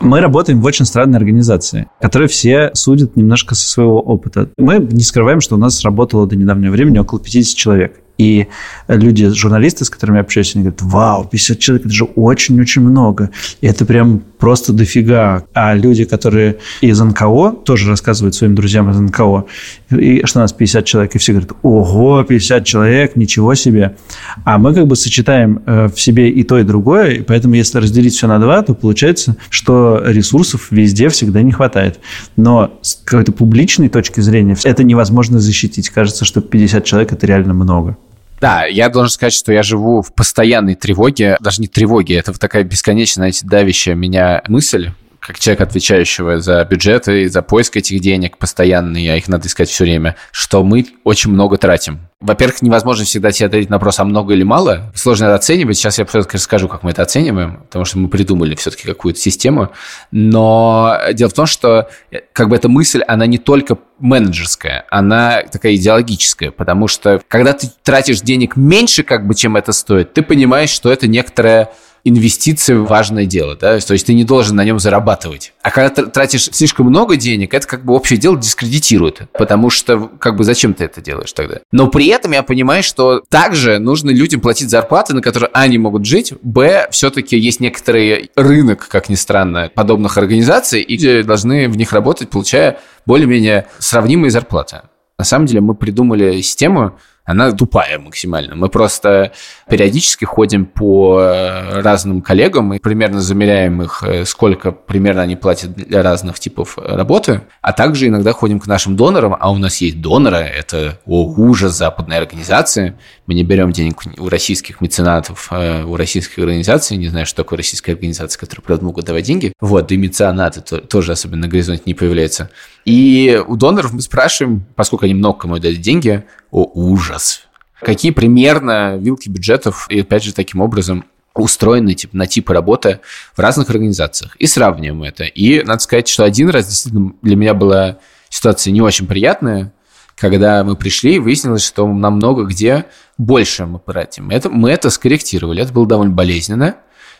Мы 0.00 0.20
работаем 0.20 0.60
в 0.60 0.64
очень 0.64 0.84
странной 0.84 1.18
организации, 1.18 1.88
которую 2.00 2.28
все 2.28 2.70
судят 2.74 3.16
немножко 3.16 3.54
со 3.56 3.68
своего 3.68 4.00
опыта. 4.00 4.48
Мы 4.56 4.78
не 4.78 5.02
скрываем, 5.02 5.40
что 5.40 5.56
у 5.56 5.58
нас 5.58 5.82
работало 5.82 6.26
до 6.26 6.36
недавнего 6.36 6.70
времени 6.70 6.98
около 6.98 7.20
50 7.20 7.56
человек. 7.56 8.00
И 8.18 8.48
люди, 8.88 9.28
журналисты, 9.28 9.84
с 9.84 9.90
которыми 9.90 10.16
я 10.16 10.22
общаюсь, 10.22 10.54
они 10.54 10.64
говорят, 10.64 10.82
вау, 10.82 11.24
50 11.24 11.58
человек, 11.58 11.86
это 11.86 11.94
же 11.94 12.04
очень-очень 12.04 12.82
много. 12.82 13.30
И 13.60 13.66
это 13.66 13.84
прям 13.84 14.22
просто 14.38 14.72
дофига. 14.72 15.44
А 15.54 15.74
люди, 15.74 16.04
которые 16.04 16.58
из 16.80 17.00
НКО, 17.00 17.56
тоже 17.64 17.88
рассказывают 17.88 18.34
своим 18.34 18.54
друзьям 18.54 18.90
из 18.90 18.98
НКО, 18.98 19.44
и 19.90 20.22
что 20.24 20.40
у 20.40 20.42
нас 20.42 20.52
50 20.52 20.84
человек, 20.84 21.14
и 21.14 21.18
все 21.18 21.32
говорят, 21.32 21.52
ого, 21.62 22.24
50 22.24 22.64
человек, 22.64 23.16
ничего 23.16 23.54
себе. 23.54 23.96
А 24.44 24.58
мы 24.58 24.74
как 24.74 24.86
бы 24.86 24.96
сочетаем 24.96 25.62
э, 25.66 25.88
в 25.88 26.00
себе 26.00 26.30
и 26.30 26.42
то, 26.42 26.58
и 26.58 26.64
другое, 26.64 27.12
и 27.12 27.20
поэтому 27.22 27.54
если 27.54 27.78
разделить 27.78 28.14
все 28.14 28.26
на 28.26 28.38
два, 28.38 28.62
то 28.62 28.74
получается, 28.74 29.36
что 29.50 30.02
ресурсов 30.04 30.68
везде 30.70 31.08
всегда 31.08 31.42
не 31.42 31.52
хватает. 31.52 32.00
Но 32.36 32.78
с 32.82 32.96
какой-то 33.04 33.32
публичной 33.32 33.88
точки 33.88 34.20
зрения 34.20 34.56
это 34.64 34.84
невозможно 34.84 35.38
защитить. 35.38 35.90
Кажется, 35.90 36.24
что 36.24 36.40
50 36.40 36.84
человек– 36.84 37.12
это 37.12 37.26
реально 37.26 37.54
много. 37.54 37.96
Да, 38.40 38.64
я 38.66 38.88
должен 38.88 39.10
сказать, 39.10 39.32
что 39.32 39.52
я 39.52 39.62
живу 39.62 40.02
в 40.02 40.14
постоянной 40.14 40.74
тревоге, 40.74 41.36
даже 41.40 41.60
не 41.60 41.68
тревоге, 41.68 42.16
это 42.16 42.32
такая 42.38 42.64
бесконечная, 42.64 43.32
давящая 43.42 43.94
меня 43.94 44.42
мысль, 44.48 44.92
как 45.28 45.38
человек, 45.38 45.60
отвечающего 45.60 46.40
за 46.40 46.64
бюджеты, 46.64 47.28
за 47.28 47.42
поиск 47.42 47.76
этих 47.76 48.00
денег 48.00 48.38
постоянные, 48.38 49.12
а 49.12 49.16
их 49.16 49.28
надо 49.28 49.46
искать 49.46 49.68
все 49.68 49.84
время, 49.84 50.16
что 50.30 50.64
мы 50.64 50.86
очень 51.04 51.30
много 51.30 51.58
тратим. 51.58 52.08
Во-первых, 52.20 52.62
невозможно 52.62 53.04
всегда 53.04 53.30
себе 53.30 53.48
ответить 53.48 53.68
на 53.68 53.76
вопрос, 53.76 54.00
а 54.00 54.04
много 54.04 54.32
или 54.32 54.42
мало. 54.42 54.90
Сложно 54.94 55.26
это 55.26 55.34
оценивать. 55.34 55.76
Сейчас 55.76 55.98
я 55.98 56.06
все-таки 56.06 56.38
расскажу, 56.38 56.66
как 56.66 56.82
мы 56.82 56.92
это 56.92 57.02
оцениваем, 57.02 57.58
потому 57.58 57.84
что 57.84 57.98
мы 57.98 58.08
придумали 58.08 58.54
все-таки 58.54 58.86
какую-то 58.86 59.20
систему. 59.20 59.70
Но 60.10 60.98
дело 61.12 61.28
в 61.28 61.34
том, 61.34 61.44
что 61.44 61.90
как 62.32 62.48
бы 62.48 62.56
эта 62.56 62.70
мысль, 62.70 63.02
она 63.02 63.26
не 63.26 63.36
только 63.36 63.76
менеджерская, 63.98 64.86
она 64.90 65.42
такая 65.42 65.74
идеологическая, 65.74 66.52
потому 66.52 66.88
что 66.88 67.20
когда 67.28 67.52
ты 67.52 67.68
тратишь 67.82 68.22
денег 68.22 68.56
меньше, 68.56 69.02
как 69.02 69.26
бы, 69.26 69.34
чем 69.34 69.58
это 69.58 69.72
стоит, 69.72 70.14
ты 70.14 70.22
понимаешь, 70.22 70.70
что 70.70 70.90
это 70.90 71.06
некоторая 71.06 71.70
инвестиции 72.08 72.74
важное 72.74 73.26
дело, 73.26 73.56
да, 73.56 73.78
то 73.78 73.92
есть 73.92 74.06
ты 74.06 74.14
не 74.14 74.24
должен 74.24 74.56
на 74.56 74.64
нем 74.64 74.78
зарабатывать. 74.78 75.52
А 75.62 75.70
когда 75.70 76.04
тратишь 76.06 76.44
слишком 76.52 76.86
много 76.86 77.16
денег, 77.16 77.54
это 77.54 77.66
как 77.66 77.84
бы 77.84 77.94
общее 77.94 78.18
дело 78.18 78.38
дискредитирует, 78.38 79.22
потому 79.32 79.70
что 79.70 80.10
как 80.18 80.36
бы 80.36 80.44
зачем 80.44 80.74
ты 80.74 80.84
это 80.84 81.00
делаешь 81.00 81.32
тогда? 81.32 81.60
Но 81.72 81.88
при 81.88 82.06
этом 82.06 82.32
я 82.32 82.42
понимаю, 82.42 82.82
что 82.82 83.22
также 83.28 83.78
нужно 83.78 84.10
людям 84.10 84.40
платить 84.40 84.70
зарплаты, 84.70 85.14
на 85.14 85.22
которые 85.22 85.50
а, 85.52 85.62
они 85.62 85.78
могут 85.78 86.06
жить, 86.06 86.32
б, 86.42 86.88
все-таки 86.90 87.38
есть 87.38 87.60
некоторый 87.60 88.30
рынок, 88.36 88.88
как 88.88 89.08
ни 89.08 89.14
странно, 89.14 89.70
подобных 89.74 90.18
организаций, 90.18 90.82
и 90.82 91.22
должны 91.22 91.68
в 91.68 91.76
них 91.76 91.92
работать, 91.92 92.30
получая 92.30 92.78
более-менее 93.06 93.66
сравнимые 93.78 94.30
зарплаты. 94.30 94.82
На 95.18 95.24
самом 95.24 95.46
деле 95.46 95.60
мы 95.60 95.74
придумали 95.74 96.40
систему, 96.40 96.96
она 97.28 97.52
тупая 97.52 97.98
максимально. 97.98 98.56
Мы 98.56 98.70
просто 98.70 99.32
периодически 99.68 100.24
ходим 100.24 100.64
по 100.64 101.20
э, 101.20 101.80
разным 101.82 102.22
коллегам 102.22 102.72
и 102.72 102.78
примерно 102.78 103.20
замеряем 103.20 103.82
их, 103.82 104.02
э, 104.02 104.24
сколько 104.24 104.72
примерно 104.72 105.20
они 105.20 105.36
платят 105.36 105.74
для 105.74 106.02
разных 106.02 106.40
типов 106.40 106.78
работы, 106.78 107.42
а 107.60 107.74
также 107.74 108.06
иногда 108.06 108.32
ходим 108.32 108.58
к 108.58 108.66
нашим 108.66 108.96
донорам, 108.96 109.36
а 109.38 109.50
у 109.52 109.58
нас 109.58 109.76
есть 109.82 110.00
доноры, 110.00 110.38
это 110.38 111.00
о, 111.04 111.26
ужас 111.26 111.76
западной 111.76 112.16
организации, 112.16 112.96
мы 113.26 113.34
не 113.34 113.44
берем 113.44 113.72
денег 113.72 114.00
у 114.16 114.30
российских 114.30 114.80
меценатов, 114.80 115.48
э, 115.50 115.84
у 115.84 115.96
российских 115.96 116.38
организаций, 116.38 116.96
не 116.96 117.08
знаю, 117.08 117.26
что 117.26 117.36
такое 117.36 117.58
российская 117.58 117.92
организация, 117.92 118.40
которая, 118.40 118.64
правда, 118.64 118.86
могут 118.86 119.04
давать 119.04 119.26
деньги, 119.26 119.52
вот, 119.60 119.92
и 119.92 119.98
меценаты 119.98 120.62
тоже 120.62 121.12
особенно 121.12 121.42
на 121.42 121.48
горизонте 121.48 121.82
не 121.84 121.92
появляются. 121.92 122.48
И 122.88 123.38
у 123.46 123.56
доноров 123.56 123.92
мы 123.92 124.00
спрашиваем, 124.00 124.64
поскольку 124.74 125.04
они 125.04 125.12
много 125.12 125.40
кому 125.40 125.58
дают 125.58 125.82
деньги, 125.82 126.24
о, 126.50 126.64
ужас. 126.72 127.42
Какие 127.82 128.12
примерно 128.12 128.96
вилки 128.96 129.28
бюджетов, 129.28 129.86
и 129.90 130.00
опять 130.00 130.24
же 130.24 130.32
таким 130.32 130.62
образом 130.62 131.04
устроены 131.34 131.92
типа, 131.92 132.16
на 132.16 132.26
типы 132.26 132.54
работы 132.54 133.00
в 133.36 133.40
разных 133.40 133.68
организациях. 133.68 134.36
И 134.38 134.46
сравниваем 134.46 135.02
это. 135.02 135.24
И 135.24 135.62
надо 135.64 135.82
сказать, 135.82 136.08
что 136.08 136.24
один 136.24 136.48
раз 136.48 136.66
действительно 136.66 137.12
для 137.20 137.36
меня 137.36 137.52
была 137.52 137.98
ситуация 138.30 138.70
не 138.70 138.80
очень 138.80 139.06
приятная, 139.06 139.74
когда 140.16 140.64
мы 140.64 140.74
пришли, 140.74 141.16
и 141.16 141.18
выяснилось, 141.18 141.66
что 141.66 141.86
намного 141.86 142.44
где 142.44 142.86
больше 143.18 143.66
мы 143.66 143.80
тратим. 143.80 144.30
Это, 144.30 144.48
мы 144.48 144.70
это 144.70 144.88
скорректировали. 144.88 145.60
Это 145.60 145.74
было 145.74 145.86
довольно 145.86 146.14
болезненно 146.14 146.76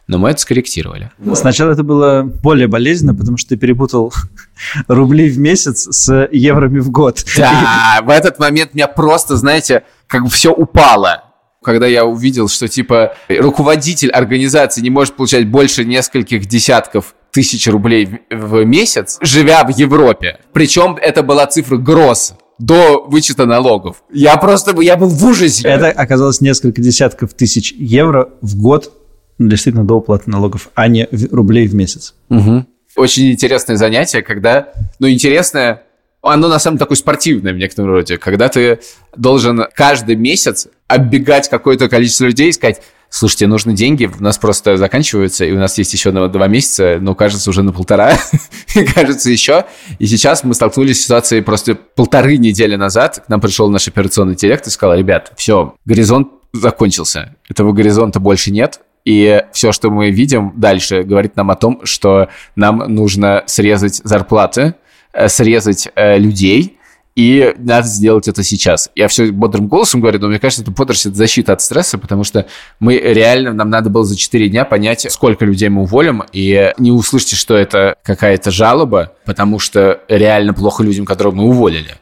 но 0.09 0.19
мы 0.19 0.31
это 0.31 0.41
скорректировали. 0.41 1.13
Сначала 1.35 1.73
это 1.73 1.85
было 1.85 2.23
более 2.23 2.67
болезненно, 2.67 3.15
потому 3.15 3.37
что 3.37 3.51
ты 3.51 3.57
перепутал 3.57 4.13
рубли 4.89 5.29
в 5.29 5.39
месяц 5.39 5.87
с 5.95 6.29
евроми 6.33 6.81
в 6.81 6.91
год. 6.91 7.25
Да, 7.37 8.01
в 8.03 8.09
этот 8.09 8.39
момент 8.39 8.75
меня 8.75 8.89
просто, 8.89 9.37
знаете, 9.37 9.85
как 10.09 10.25
бы 10.25 10.31
все 10.31 10.53
упало 10.53 11.25
когда 11.61 11.87
я 11.87 12.07
увидел, 12.07 12.49
что 12.49 12.67
типа 12.67 13.15
руководитель 13.29 14.11
организации 14.11 14.81
не 14.81 14.89
может 14.89 15.17
получать 15.17 15.47
больше 15.47 15.85
нескольких 15.85 16.47
десятков 16.47 17.15
тысяч 17.31 17.67
рублей 17.69 18.21
в 18.31 18.65
месяц, 18.65 19.19
живя 19.21 19.65
в 19.65 19.69
Европе. 19.77 20.39
Причем 20.55 20.97
это 20.99 21.23
была 21.23 21.47
цифра 21.47 21.77
гросс 21.77 22.35
до 22.59 23.05
вычета 23.07 23.45
налогов. 23.45 24.03
Я 24.11 24.37
просто, 24.37 24.81
я 24.81 24.97
был 24.97 25.09
в 25.09 25.25
ужасе. 25.25 25.69
Это 25.69 25.91
оказалось 25.91 26.41
несколько 26.41 26.81
десятков 26.81 27.35
тысяч 27.35 27.73
евро 27.73 28.31
в 28.41 28.57
год 28.57 28.93
действительно 29.39 29.85
до 29.85 29.95
уплаты 29.95 30.31
налогов, 30.31 30.71
а 30.75 30.89
не 30.89 31.09
рублей 31.31 31.69
в 31.69 31.75
месяц. 31.75 32.15
Угу. 32.29 32.67
Очень 32.97 33.33
интересное 33.33 33.77
занятие, 33.77 34.23
когда, 34.23 34.69
ну, 34.99 35.09
интересное, 35.09 35.83
оно 36.23 36.49
на 36.49 36.59
самом 36.59 36.77
деле 36.77 36.85
такое 36.85 36.97
спортивное 36.97 37.53
в 37.53 37.57
некотором 37.57 37.91
роде, 37.91 38.19
когда 38.19 38.49
ты 38.49 38.81
должен 39.17 39.67
каждый 39.75 40.17
месяц 40.17 40.69
оббегать 40.89 41.49
какое-то 41.49 41.89
количество 41.89 42.25
людей 42.25 42.49
и 42.49 42.53
сказать, 42.53 42.83
слушайте, 43.09 43.47
нужны 43.47 43.73
деньги, 43.73 44.07
у 44.07 44.23
нас 44.23 44.39
просто 44.39 44.77
заканчиваются, 44.77 45.45
и 45.45 45.53
у 45.53 45.59
нас 45.59 45.79
есть 45.79 45.93
еще 45.93 46.11
два 46.11 46.49
месяца, 46.49 46.99
но 47.01 47.15
кажется 47.15 47.49
уже 47.51 47.63
на 47.63 47.73
полтора, 47.73 48.19
и 48.75 48.85
кажется 48.85 49.31
еще. 49.31 49.65
И 49.99 50.07
сейчас 50.07 50.45
мы 50.45 50.55
столкнулись 50.55 51.01
с 51.01 51.05
ситуацией 51.05 51.43
просто 51.43 51.75
полторы 51.75 52.37
недели 52.37 52.77
назад, 52.77 53.23
к 53.27 53.29
нам 53.29 53.41
пришел 53.41 53.71
наш 53.71 53.89
операционный 53.89 54.35
директор 54.35 54.69
и 54.69 54.73
сказал, 54.73 54.97
ребят, 54.97 55.33
все, 55.37 55.75
горизонт 55.85 56.29
закончился, 56.53 57.37
этого 57.49 57.73
горизонта 57.73 58.21
больше 58.21 58.51
нет, 58.51 58.81
и 59.09 59.43
все, 59.53 59.73
что 59.73 59.91
мы 59.91 60.11
видим 60.11 60.53
дальше, 60.55 61.03
говорит 61.03 61.35
нам 61.35 61.51
о 61.51 61.57
том, 61.57 61.81
что 61.85 62.29
нам 62.57 62.77
нужно 62.89 63.43
срезать 63.47 64.03
зарплаты, 64.05 64.75
э, 65.15 65.29
срезать 65.29 65.89
э, 65.95 66.19
людей, 66.19 66.77
и 67.17 67.55
надо 67.57 67.89
сделать 67.89 68.29
это 68.29 68.43
сейчас. 68.43 68.91
Я 68.95 69.09
все 69.09 69.33
бодрым 69.33 69.67
голосом 69.67 70.03
говорю, 70.03 70.19
но 70.19 70.29
мне 70.29 70.39
кажется, 70.39 70.61
это 70.61 70.73
бодрость– 70.73 71.07
это 71.07 71.17
защита 71.17 71.55
от 71.55 71.63
стресса, 71.63 71.97
потому 71.97 72.23
что 72.23 72.49
мы 72.81 72.99
реально, 72.99 73.55
нам 73.55 73.71
надо 73.71 73.89
было 73.89 74.05
за 74.05 74.15
4 74.15 74.51
дня 74.51 74.67
понять, 74.67 75.07
сколько 75.11 75.47
людей 75.47 75.71
мы 75.71 75.83
уволим, 75.83 76.23
и 76.35 76.75
не 76.77 76.93
услышите, 76.93 77.35
что 77.35 77.57
это 77.57 77.97
какая-то 78.03 78.51
жалоба, 78.51 79.15
потому 79.25 79.59
что 79.59 80.03
реально 80.09 80.53
плохо 80.53 80.83
людям, 80.83 81.07
которых 81.07 81.33
мы 81.33 81.45
уволили. 81.45 81.95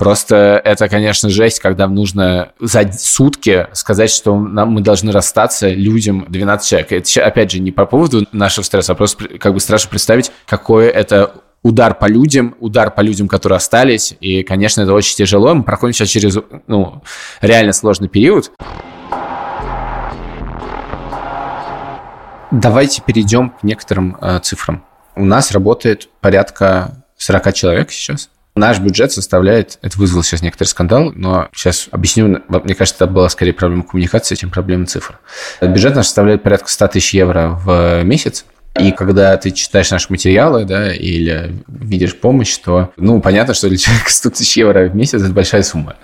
Просто 0.00 0.62
это, 0.64 0.88
конечно, 0.88 1.28
жесть, 1.28 1.60
когда 1.60 1.86
нужно 1.86 2.52
за 2.58 2.90
сутки 2.90 3.66
сказать, 3.74 4.10
что 4.10 4.34
нам, 4.34 4.70
мы 4.70 4.80
должны 4.80 5.12
расстаться 5.12 5.68
людям 5.68 6.24
12 6.26 6.66
человек. 6.66 6.92
Это, 6.92 7.26
опять 7.26 7.50
же, 7.50 7.60
не 7.60 7.70
по 7.70 7.84
поводу 7.84 8.26
нашего 8.32 8.64
стресса, 8.64 8.92
а 8.92 8.94
просто 8.94 9.28
как 9.38 9.52
бы 9.52 9.60
страшно 9.60 9.90
представить, 9.90 10.32
какое 10.46 10.88
это 10.88 11.34
удар 11.62 11.94
по 11.94 12.06
людям, 12.06 12.56
удар 12.60 12.90
по 12.90 13.02
людям, 13.02 13.28
которые 13.28 13.58
остались. 13.58 14.14
И, 14.22 14.42
конечно, 14.42 14.80
это 14.80 14.94
очень 14.94 15.16
тяжело. 15.16 15.52
Мы 15.52 15.64
проходим 15.64 15.92
сейчас 15.92 16.08
через 16.08 16.38
ну, 16.66 17.02
реально 17.42 17.74
сложный 17.74 18.08
период. 18.08 18.52
Давайте 22.50 23.02
перейдем 23.02 23.50
к 23.50 23.62
некоторым 23.64 24.16
э, 24.18 24.40
цифрам. 24.42 24.82
У 25.14 25.26
нас 25.26 25.52
работает 25.52 26.08
порядка 26.22 27.04
40 27.18 27.52
человек 27.52 27.92
сейчас. 27.92 28.30
Наш 28.60 28.78
бюджет 28.78 29.10
составляет, 29.10 29.78
это 29.80 29.96
вызвало 29.96 30.22
сейчас 30.22 30.42
некоторый 30.42 30.68
скандал, 30.68 31.12
но 31.14 31.48
сейчас 31.54 31.88
объясню, 31.92 32.42
мне 32.46 32.74
кажется, 32.74 33.04
это 33.04 33.10
была 33.10 33.30
скорее 33.30 33.54
проблема 33.54 33.84
коммуникации, 33.84 34.34
чем 34.34 34.50
проблема 34.50 34.84
цифр. 34.84 35.18
Бюджет 35.62 35.94
наш 35.94 36.04
составляет 36.04 36.42
порядка 36.42 36.68
100 36.68 36.88
тысяч 36.88 37.14
евро 37.14 37.58
в 37.64 38.02
месяц, 38.02 38.44
и 38.78 38.92
когда 38.92 39.36
ты 39.36 39.50
читаешь 39.50 39.90
наши 39.90 40.06
материалы, 40.10 40.64
да, 40.64 40.92
или 40.92 41.56
видишь 41.66 42.16
помощь, 42.16 42.56
то, 42.56 42.92
ну, 42.96 43.20
понятно, 43.20 43.52
что 43.52 43.68
для 43.68 43.76
человека 43.76 44.10
100 44.10 44.30
тысяч 44.30 44.56
евро 44.56 44.88
в 44.88 44.94
месяц– 44.94 45.22
это 45.22 45.32
большая 45.32 45.62
сумма. 45.62 45.96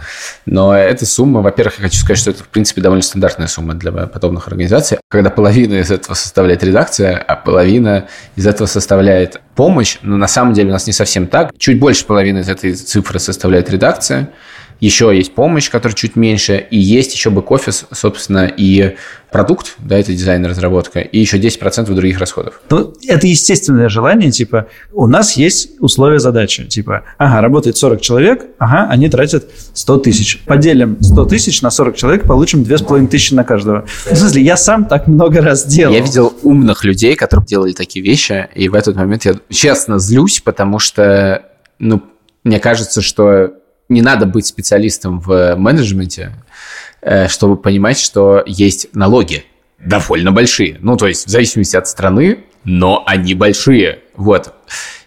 Но 0.46 0.76
эта 0.76 1.07
сумма, 1.07 1.42
во-первых, 1.42 1.79
я 1.79 1.85
хочу 1.85 1.98
сказать, 1.98 2.18
что 2.18 2.31
это, 2.31 2.42
в 2.42 2.48
принципе, 2.48 2.83
довольно 2.83 3.02
стандартная 3.02 3.46
сумма 3.46 3.74
для 3.74 3.92
подобных 3.92 4.48
организаций, 4.48 4.98
когда 5.09 5.31
половина 5.31 5.74
из 5.74 5.90
этого 5.90 6.14
составляет 6.14 6.64
редакция, 6.64 7.16
а 7.16 7.37
половина 7.37 8.09
из 8.35 8.46
этого 8.46 8.66
составляет 8.66 9.40
помощь, 9.55 9.98
но 10.02 10.16
на 10.16 10.29
самом 10.29 10.52
деле 10.52 10.70
у 10.70 10.72
нас 10.72 10.87
не 10.87 10.92
совсем 10.92 11.29
так. 11.29 11.52
Чуть 11.59 11.79
больше 11.79 12.05
половины 12.05 12.40
из 12.40 12.48
этой 12.48 12.74
цифры 12.74 13.20
составляет 13.20 13.70
редакция, 13.70 14.31
еще 14.80 15.14
есть 15.16 15.34
помощь, 15.34 15.70
которая 15.70 15.94
чуть 15.94 16.16
меньше, 16.16 16.66
и 16.70 16.78
есть 16.78 17.14
еще 17.14 17.30
бэк-офис, 17.30 17.86
собственно, 17.92 18.46
и 18.46 18.96
продукт, 19.30 19.74
да, 19.78 19.98
это 19.98 20.12
дизайн 20.12 20.44
и 20.44 20.48
разработка, 20.48 21.00
и 21.00 21.18
еще 21.18 21.38
10% 21.38 21.92
других 21.92 22.18
расходов. 22.18 22.60
Ну, 22.70 22.94
это 23.06 23.26
естественное 23.26 23.88
желание, 23.88 24.30
типа, 24.30 24.68
у 24.92 25.06
нас 25.06 25.36
есть 25.36 25.70
условия 25.80 26.18
задачи, 26.18 26.64
типа, 26.64 27.04
ага, 27.18 27.40
работает 27.40 27.76
40 27.76 28.00
человек, 28.00 28.46
ага, 28.58 28.88
они 28.90 29.08
тратят 29.08 29.46
100 29.74 29.98
тысяч. 29.98 30.42
Поделим 30.46 30.98
100 31.00 31.24
тысяч 31.26 31.62
на 31.62 31.70
40 31.70 31.96
человек, 31.96 32.22
получим 32.24 32.62
2,5 32.62 33.08
тысячи 33.08 33.34
на 33.34 33.44
каждого. 33.44 33.86
В 33.86 34.16
смысле, 34.16 34.42
я 34.42 34.56
сам 34.56 34.84
так 34.86 35.06
много 35.06 35.40
раз 35.40 35.66
делал. 35.66 35.92
Я 35.92 36.00
видел 36.00 36.34
умных 36.42 36.84
людей, 36.84 37.16
которые 37.16 37.46
делали 37.46 37.72
такие 37.72 38.04
вещи, 38.04 38.48
и 38.54 38.68
в 38.68 38.74
этот 38.74 38.96
момент 38.96 39.24
я 39.24 39.34
честно 39.50 39.98
злюсь, 39.98 40.40
потому 40.40 40.78
что, 40.78 41.44
ну, 41.78 42.02
мне 42.44 42.60
кажется, 42.60 43.02
что 43.02 43.52
не 43.88 44.03
надо 44.03 44.27
быть 44.27 44.46
специалистом 44.46 45.20
в 45.20 45.57
менеджменте, 45.57 46.33
э, 47.03 47.29
чтобы 47.29 47.57
понимать, 47.57 47.99
что 47.99 48.42
есть 48.46 48.88
налоги 48.94 49.44
довольно 49.79 50.33
большие. 50.33 50.79
Ну, 50.81 50.96
то 50.96 51.07
есть 51.07 51.27
в 51.27 51.31
зависимости 51.31 51.77
от 51.77 51.87
страны, 51.87 52.38
но 52.64 53.05
они 53.07 53.35
большие. 53.35 54.01
Вот. 54.16 54.53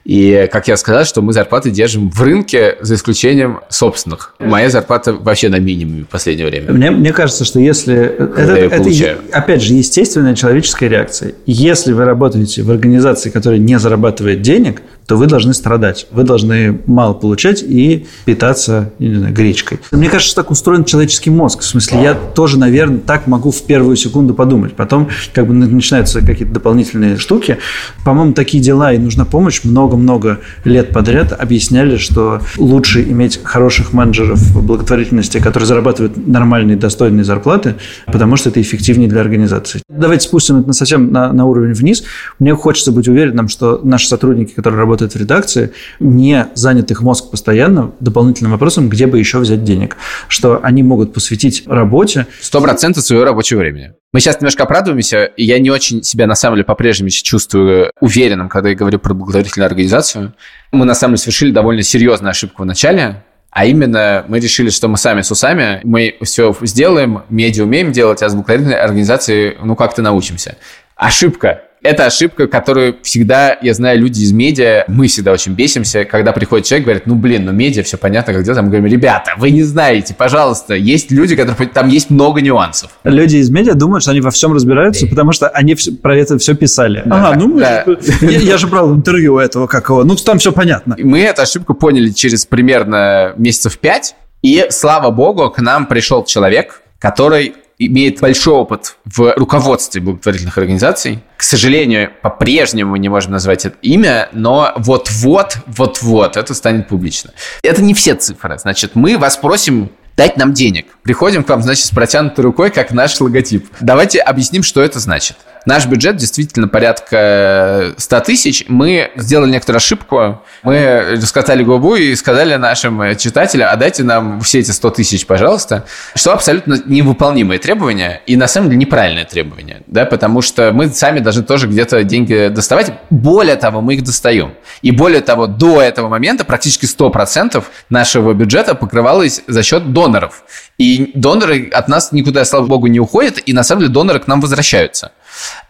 И, 0.06 0.50
как 0.52 0.68
я 0.68 0.78
сказал, 0.78 1.06
что 1.06 1.22
мы 1.22 1.34
зарплаты 1.34 1.70
держим 1.70 2.10
в 2.10 2.22
рынке, 2.22 2.78
за 2.82 2.96
исключением 2.96 3.60
собственных. 3.70 4.34
Моя 4.40 4.70
зарплата 4.70 5.14
вообще 5.14 5.50
на 5.50 5.60
минимуме 5.60 6.04
в 6.04 6.08
последнее 6.08 6.48
время. 6.48 6.72
Мне, 6.72 6.90
мне 6.90 7.14
кажется, 7.14 7.46
что 7.46 7.60
если... 7.60 7.96
Это, 7.96 8.56
это, 8.56 9.20
опять 9.32 9.62
же, 9.62 9.74
естественная 9.74 10.36
человеческая 10.36 10.88
реакция. 10.88 11.36
Если 11.46 11.94
вы 11.94 12.06
работаете 12.06 12.64
в 12.64 12.72
организации, 12.72 13.30
которая 13.30 13.60
не 13.60 13.78
зарабатывает 13.78 14.42
денег, 14.42 14.82
то 15.10 15.16
вы 15.16 15.26
должны 15.26 15.56
страдать. 15.56 16.06
Вы 16.12 16.22
должны 16.22 16.82
мало 16.86 17.16
получать 17.16 17.64
и 17.64 18.06
питаться 18.26 18.92
не 19.00 19.16
знаю, 19.16 19.34
гречкой. 19.34 19.80
Мне 19.90 20.08
кажется, 20.08 20.36
так 20.36 20.52
устроен 20.52 20.86
человеческий 20.86 21.32
мозг. 21.32 21.62
В 21.62 21.66
смысле, 21.66 22.04
я 22.04 22.14
тоже, 22.14 22.60
наверное, 22.60 23.00
так 23.00 23.26
могу 23.26 23.50
в 23.50 23.60
первую 23.64 23.96
секунду 23.96 24.36
подумать. 24.36 24.74
Потом 24.74 25.10
как 25.34 25.48
бы 25.48 25.56
начинаются 25.56 26.22
какие-то 26.22 26.54
дополнительные 26.54 27.18
штуки. 27.18 27.58
По-моему, 28.06 28.34
такие 28.34 28.62
дела 28.62 28.94
и 28.94 29.00
нужна 29.00 29.26
помощь. 29.26 29.62
Много-много 29.64 30.42
лет 30.64 30.92
подряд 30.92 31.34
объясняли, 31.34 31.98
что 31.98 32.42
лучше 32.60 33.02
иметь 33.02 33.40
хороших 33.44 33.94
менеджеров 33.94 34.64
благотворительности, 34.64 35.40
которые 35.40 35.66
зарабатывают 35.66 36.28
нормальные, 36.28 36.78
достойные 36.78 37.24
зарплаты, 37.24 37.78
потому 38.06 38.36
что 38.36 38.50
это 38.50 38.62
эффективнее 38.62 39.10
для 39.10 39.22
организации. 39.22 39.82
Давайте 39.90 40.28
спустим 40.28 40.60
это 40.60 40.72
совсем 40.74 41.12
на, 41.12 41.34
на 41.34 41.46
уровень 41.46 41.74
вниз. 41.74 42.04
Мне 42.38 42.54
хочется 42.54 42.92
быть 42.92 43.08
уверенным, 43.08 43.48
что 43.48 43.82
наши 43.84 44.08
сотрудники, 44.08 44.54
которые 44.54 44.78
работают 44.80 44.99
работают 45.00 45.14
в 45.14 45.18
редакции, 45.18 45.72
не 46.00 46.48
занят 46.56 46.92
их 46.92 47.02
мозг 47.02 47.32
постоянно 47.32 47.92
дополнительным 48.00 48.52
вопросом, 48.52 48.90
где 48.90 49.08
бы 49.08 49.18
еще 49.20 49.40
взять 49.40 49.64
денег. 49.64 49.98
Что 50.28 50.60
они 50.64 50.84
могут 50.84 51.14
посвятить 51.14 51.64
работе. 51.66 52.28
Сто 52.42 52.62
процентов 52.62 53.04
своего 53.04 53.26
рабочего 53.26 53.60
времени. 53.60 53.94
Мы 54.12 54.20
сейчас 54.20 54.42
немножко 54.42 54.64
оправдываемся, 54.64 55.26
и 55.26 55.46
я 55.46 55.60
не 55.60 55.70
очень 55.70 56.04
себя 56.04 56.28
на 56.28 56.36
самом 56.36 56.56
деле 56.56 56.66
по-прежнему 56.66 57.10
чувствую 57.10 57.92
уверенным, 58.02 58.50
когда 58.50 58.70
я 58.70 58.76
говорю 58.76 59.00
про 59.00 59.14
благотворительную 59.14 59.68
организацию. 59.68 60.34
Мы 60.72 60.86
на 60.86 60.96
самом 60.96 61.14
деле 61.14 61.24
совершили 61.24 61.52
довольно 61.52 61.84
серьезную 61.84 62.32
ошибку 62.32 62.64
в 62.64 62.66
начале, 62.66 63.24
а 63.52 63.66
именно 63.66 64.26
мы 64.28 64.40
решили, 64.40 64.70
что 64.70 64.88
мы 64.88 64.98
сами 64.98 65.22
с 65.22 65.32
усами, 65.32 65.80
мы 65.84 66.16
все 66.24 66.56
сделаем, 66.62 67.24
медиа 67.30 67.64
умеем 67.64 67.92
делать, 67.92 68.22
а 68.22 68.30
с 68.30 68.34
благотворительной 68.34 68.80
организацией, 68.80 69.58
ну, 69.64 69.76
как-то 69.76 70.02
научимся. 70.02 70.58
Ошибка 70.96 71.69
это 71.82 72.06
ошибка, 72.06 72.48
которую 72.48 72.98
всегда, 73.02 73.58
я 73.62 73.74
знаю, 73.74 74.00
люди 74.00 74.22
из 74.22 74.32
медиа, 74.32 74.84
мы 74.88 75.08
всегда 75.08 75.32
очень 75.32 75.54
бесимся, 75.54 76.06
когда 76.06 76.32
приходит 76.32 76.66
человек, 76.66 76.86
говорит, 76.86 77.06
ну, 77.06 77.16
блин, 77.16 77.46
ну, 77.46 77.52
медиа, 77.52 77.84
все 77.84 77.98
понятно, 77.98 78.34
как 78.34 78.44
делать. 78.44 78.60
Мы 78.62 78.68
говорим, 78.68 78.88
ребята, 78.88 79.34
вы 79.38 79.52
не 79.52 79.64
знаете, 79.64 80.14
пожалуйста, 80.14 80.74
есть 80.74 81.12
люди, 81.12 81.36
которые, 81.36 81.70
там 81.70 81.88
есть 81.88 82.10
много 82.10 82.42
нюансов. 82.42 82.92
Люди 83.04 83.38
из 83.38 83.50
медиа 83.50 83.74
думают, 83.76 84.04
что 84.04 84.12
они 84.12 84.22
во 84.22 84.32
всем 84.32 84.54
разбираются, 84.54 85.08
потому 85.08 85.32
что 85.32 85.48
они 85.50 85.76
все, 85.76 85.92
про 85.92 86.18
это 86.18 86.38
все 86.38 86.56
писали. 86.56 87.04
Да, 87.06 87.30
ага, 87.30 87.40
ну, 87.40 87.58
да. 87.58 87.86
я, 88.22 88.40
я 88.40 88.58
же 88.58 88.68
брал 88.68 88.94
интервью 88.94 89.36
у 89.36 89.40
этого 89.40 89.68
какого, 89.68 90.04
ну, 90.04 90.16
там 90.16 90.40
все 90.40 90.52
понятно. 90.52 90.96
Мы 91.00 91.22
эту 91.22 91.42
ошибку 91.42 91.74
поняли 91.74 92.10
через 92.10 92.46
примерно 92.46 93.34
месяцев 93.38 93.78
пять, 93.78 94.16
и, 94.42 94.68
слава 94.70 95.12
богу, 95.12 95.50
к 95.50 95.60
нам 95.60 95.86
пришел 95.86 96.24
человек, 96.24 96.82
который 96.98 97.56
имеет 97.80 98.20
большой 98.20 98.54
опыт 98.54 98.98
в 99.06 99.34
руководстве 99.36 100.02
благотворительных 100.02 100.58
организаций. 100.58 101.24
К 101.38 101.44
сожалению, 101.44 102.12
по-прежнему 102.22 102.92
мы 102.92 103.00
не 103.00 103.10
можем 103.10 103.32
назвать 103.32 103.66
это 103.66 103.78
имя, 103.82 104.30
но 104.34 104.74
вот-вот, 104.76 105.58
вот-вот 105.66 106.38
это 106.38 106.54
станет 106.54 106.90
публично. 106.90 107.32
Это 107.64 107.82
не 107.82 107.94
все 107.94 108.16
цифры. 108.16 108.60
Значит, 108.60 108.96
мы 108.96 109.18
вас 109.18 109.38
просим 109.38 109.90
дать 110.18 110.36
нам 110.36 110.54
денег. 110.54 110.88
Приходим 111.02 111.46
к 111.46 111.50
вам, 111.50 111.62
значит, 111.62 111.86
с 111.86 111.92
протянутой 111.92 112.44
рукой, 112.44 112.72
как 112.72 112.92
наш 112.92 113.20
логотип. 113.22 113.70
Давайте 113.80 114.20
объясним, 114.20 114.64
что 114.64 114.82
это 114.82 115.00
значит. 115.00 115.38
Наш 115.70 115.86
бюджет 115.86 116.16
действительно 116.16 116.68
порядка 116.68 117.94
100 117.96 118.20
тысяч. 118.22 118.66
Мы 118.68 119.12
сделали 119.16 119.52
некоторую 119.52 119.78
ошибку. 119.78 120.42
Мы 120.64 121.16
раскатали 121.22 121.62
губу 121.64 121.94
и 121.94 122.16
сказали 122.16 122.56
нашим 122.56 123.16
читателям, 123.16 123.70
а 123.72 123.76
дайте 123.76 124.02
нам 124.02 124.42
все 124.42 124.62
эти 124.62 124.72
100 124.72 124.90
тысяч, 124.90 125.28
пожалуйста. 125.28 125.86
Что 126.16 126.34
абсолютно 126.34 126.82
невыполнимые 126.88 127.60
требования 127.60 128.24
и 128.26 128.36
на 128.36 128.48
самом 128.48 128.70
деле 128.70 128.80
неправильное 128.80 129.26
требование. 129.26 129.84
Да, 129.86 130.06
потому 130.06 130.42
что 130.42 130.72
мы 130.72 130.90
сами 130.90 131.20
должны 131.20 131.44
тоже 131.44 131.68
где-то 131.68 132.04
деньги 132.04 132.48
доставать. 132.48 132.92
Более 133.12 133.56
того, 133.56 133.82
мы 133.82 133.94
их 133.94 134.04
достаем. 134.04 134.56
И 134.82 134.90
более 134.90 135.22
того, 135.22 135.46
до 135.46 135.84
этого 135.84 136.10
момента 136.10 136.46
практически 136.46 136.86
100% 136.86 137.64
нашего 137.92 138.34
бюджета 138.34 138.74
покрывалось 138.74 139.44
за 139.46 139.62
счет 139.62 139.94
доноров. 139.94 140.44
И 140.80 141.12
доноры 141.14 141.70
от 141.70 141.90
нас 141.90 142.12
никуда, 142.12 142.44
слава 142.44 142.66
богу, 142.66 142.88
не 142.88 143.00
уходят, 143.00 143.38
и 143.46 143.54
на 143.54 143.62
самом 143.62 143.82
деле 143.82 143.94
доноры 143.94 144.20
к 144.20 144.26
нам 144.26 144.42
возвращаются. 144.42 145.12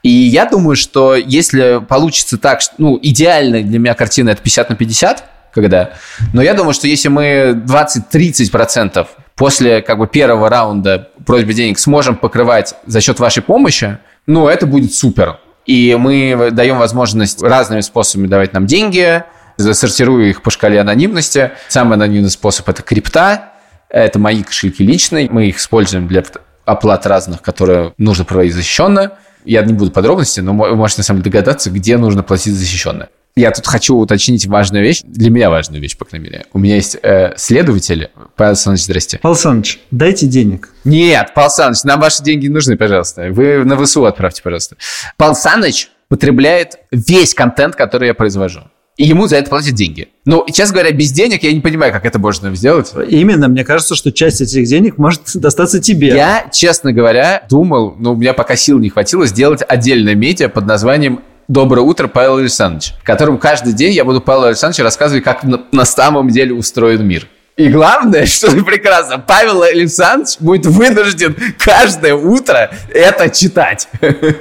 И 0.03 0.09
я 0.09 0.45
думаю, 0.45 0.75
что 0.75 1.15
если 1.15 1.83
получится 1.87 2.37
так, 2.37 2.61
ну, 2.77 2.99
идеальная 3.01 3.63
для 3.63 3.79
меня 3.79 3.93
картина 3.93 4.29
это 4.29 4.41
50 4.41 4.69
на 4.69 4.75
50, 4.75 5.23
когда, 5.53 5.93
но 6.33 6.41
я 6.41 6.53
думаю, 6.53 6.73
что 6.73 6.87
если 6.87 7.07
мы 7.07 7.61
20-30% 7.65 9.07
после 9.35 9.81
как 9.81 9.97
бы 9.97 10.07
первого 10.07 10.49
раунда 10.49 11.09
просьбы 11.25 11.53
денег 11.53 11.79
сможем 11.79 12.15
покрывать 12.15 12.75
за 12.85 13.01
счет 13.01 13.19
вашей 13.19 13.41
помощи, 13.41 13.97
ну, 14.27 14.47
это 14.47 14.67
будет 14.67 14.93
супер. 14.93 15.39
И 15.65 15.95
мы 15.99 16.49
даем 16.51 16.77
возможность 16.77 17.41
разными 17.41 17.81
способами 17.81 18.27
давать 18.27 18.53
нам 18.53 18.65
деньги, 18.65 19.23
засортирую 19.57 20.29
их 20.29 20.41
по 20.41 20.51
шкале 20.51 20.79
анонимности. 20.79 21.51
Самый 21.67 21.95
анонимный 21.95 22.29
способ– 22.29 22.67
это 22.69 22.81
крипта, 22.81 23.53
это 23.89 24.19
мои 24.19 24.43
кошельки 24.43 24.83
личные, 24.83 25.29
мы 25.29 25.47
их 25.47 25.57
используем 25.57 26.07
для 26.07 26.23
оплат 26.65 27.05
разных, 27.05 27.41
которые 27.41 27.93
нужно 27.97 28.25
проводить 28.25 28.53
защищенно. 28.53 29.13
Я 29.45 29.63
не 29.63 29.73
буду 29.73 29.91
подробности, 29.91 30.39
но 30.39 30.53
вы 30.53 30.75
можете 30.75 31.01
на 31.01 31.03
самом 31.05 31.21
деле 31.21 31.31
догадаться, 31.31 31.69
где 31.71 31.97
нужно 31.97 32.23
платить 32.23 32.53
защищенно. 32.53 33.09
Я 33.35 33.51
тут 33.51 33.67
хочу 33.67 33.95
уточнить 33.95 34.45
важную 34.47 34.83
вещь, 34.83 35.01
для 35.03 35.29
меня 35.29 35.49
важную 35.49 35.81
вещь, 35.81 35.97
по 35.97 36.03
крайней 36.03 36.25
мере. 36.25 36.45
У 36.51 36.59
меня 36.59 36.75
есть 36.75 36.97
э, 37.01 37.33
следователь. 37.37 38.09
Павел 38.35 38.51
Александрович, 38.51 38.83
здрасте. 38.83 39.19
Павел 39.21 39.35
Александрович, 39.35 39.79
дайте 39.91 40.25
денег. 40.27 40.69
Нет, 40.83 41.31
Павел 41.33 41.47
Александрович, 41.47 41.83
нам 41.83 42.01
ваши 42.01 42.23
деньги 42.23 42.47
нужны, 42.47 42.75
пожалуйста. 42.75 43.29
Вы 43.29 43.63
на 43.63 43.81
ВСУ 43.81 44.05
отправьте, 44.05 44.41
пожалуйста. 44.41 44.75
Павел 45.15 45.33
Александрович 45.33 45.89
потребляет 46.09 46.79
весь 46.91 47.33
контент, 47.33 47.75
который 47.75 48.07
я 48.07 48.13
произвожу 48.13 48.63
и 48.99 49.05
ему 49.05 49.27
за 49.27 49.37
это 49.37 49.49
платят 49.49 49.75
деньги. 49.75 50.09
Ну, 50.25 50.45
честно 50.53 50.73
говоря, 50.73 50.91
без 50.91 51.13
денег 51.13 51.41
я 51.43 51.53
не 51.53 51.61
понимаю, 51.61 51.93
как 51.93 52.05
это 52.05 52.19
можно 52.19 52.53
сделать. 52.53 52.91
Именно, 53.07 53.47
мне 53.47 53.63
кажется, 53.63 53.95
что 53.95 54.11
часть 54.11 54.41
этих 54.41 54.65
денег 54.67 54.97
может 54.97 55.21
достаться 55.35 55.79
тебе. 55.79 56.09
Я, 56.09 56.49
честно 56.51 56.91
говоря, 56.91 57.45
думал, 57.49 57.95
но 57.97 58.09
ну, 58.09 58.11
у 58.11 58.15
меня 58.17 58.33
пока 58.33 58.57
сил 58.57 58.77
не 58.77 58.89
хватило 58.89 59.25
сделать 59.25 59.61
отдельное 59.67 60.15
медиа 60.15 60.49
под 60.49 60.67
названием 60.67 61.21
Доброе 61.47 61.81
утро, 61.81 62.07
Павел 62.07 62.37
Александрович, 62.37 62.93
которым 63.01 63.39
каждый 63.39 63.73
день 63.73 63.91
я 63.91 64.05
буду 64.05 64.21
Павел 64.21 64.43
Александрович 64.43 64.83
рассказывать, 64.83 65.23
как 65.23 65.43
на, 65.43 65.59
на 65.71 65.83
самом 65.83 66.29
деле 66.29 66.53
устроен 66.53 67.03
мир. 67.07 67.27
И 67.59 67.67
главное, 67.67 68.25
что 68.25 68.51
прекрасно, 68.63 69.19
Павел 69.19 69.61
Александрович 69.63 70.37
будет 70.39 70.65
вынужден 70.65 71.35
каждое 71.57 72.15
утро 72.15 72.71
это 72.89 73.29
читать. 73.29 73.87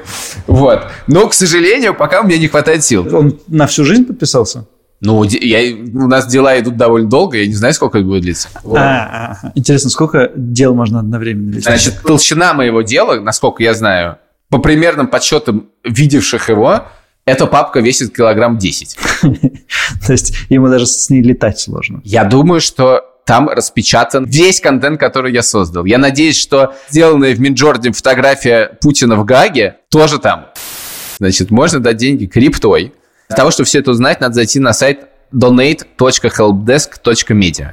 Вот. 0.46 0.86
Но, 1.06 1.28
к 1.28 1.34
сожалению, 1.34 1.94
пока 1.94 2.20
у 2.20 2.24
меня 2.24 2.38
не 2.38 2.48
хватает 2.48 2.82
сил. 2.82 3.06
Он 3.14 3.38
на 3.48 3.66
всю 3.66 3.84
жизнь 3.84 4.04
подписался? 4.04 4.66
Ну, 5.00 5.22
я, 5.24 5.76
у 5.76 6.08
нас 6.08 6.26
дела 6.26 6.58
идут 6.58 6.76
довольно 6.76 7.08
долго, 7.08 7.38
я 7.38 7.46
не 7.46 7.54
знаю, 7.54 7.74
сколько 7.74 7.98
это 7.98 8.06
будет 8.06 8.22
длиться. 8.22 8.48
Вот. 8.62 8.78
А, 8.78 9.38
а, 9.42 9.52
интересно, 9.54 9.90
сколько 9.90 10.30
дел 10.34 10.74
можно 10.74 11.00
одновременно 11.00 11.50
вести? 11.50 11.68
Значит, 11.68 12.00
толщина 12.02 12.54
моего 12.54 12.82
дела, 12.82 13.20
насколько 13.20 13.62
я 13.62 13.74
знаю, 13.74 14.18
по 14.48 14.58
примерным 14.58 15.08
подсчетам 15.08 15.68
видевших 15.84 16.48
его, 16.48 16.84
эта 17.28 17.46
папка 17.46 17.80
весит 17.80 18.16
килограмм 18.16 18.56
10. 18.56 18.96
То 20.06 20.12
есть 20.12 20.34
ему 20.48 20.68
даже 20.68 20.86
с 20.86 21.10
ней 21.10 21.22
летать 21.22 21.60
сложно. 21.60 22.00
Я 22.04 22.24
думаю, 22.24 22.60
что 22.60 23.07
там 23.28 23.48
распечатан 23.50 24.24
весь 24.24 24.58
контент, 24.58 24.98
который 24.98 25.34
я 25.34 25.42
создал. 25.42 25.84
Я 25.84 25.98
надеюсь, 25.98 26.40
что 26.40 26.74
сделанная 26.88 27.34
в 27.34 27.40
Минджорде 27.40 27.92
фотография 27.92 28.78
Путина 28.80 29.16
в 29.16 29.26
Гаге 29.26 29.76
тоже 29.90 30.18
там. 30.18 30.46
Значит, 31.18 31.50
можно 31.50 31.78
дать 31.78 31.98
деньги 31.98 32.24
криптой. 32.24 32.94
Для 33.28 33.36
того, 33.36 33.50
чтобы 33.50 33.66
все 33.66 33.80
это 33.80 33.90
узнать, 33.90 34.22
надо 34.22 34.32
зайти 34.32 34.60
на 34.60 34.72
сайт 34.72 35.08
donate.helpdesk.media. 35.34 37.72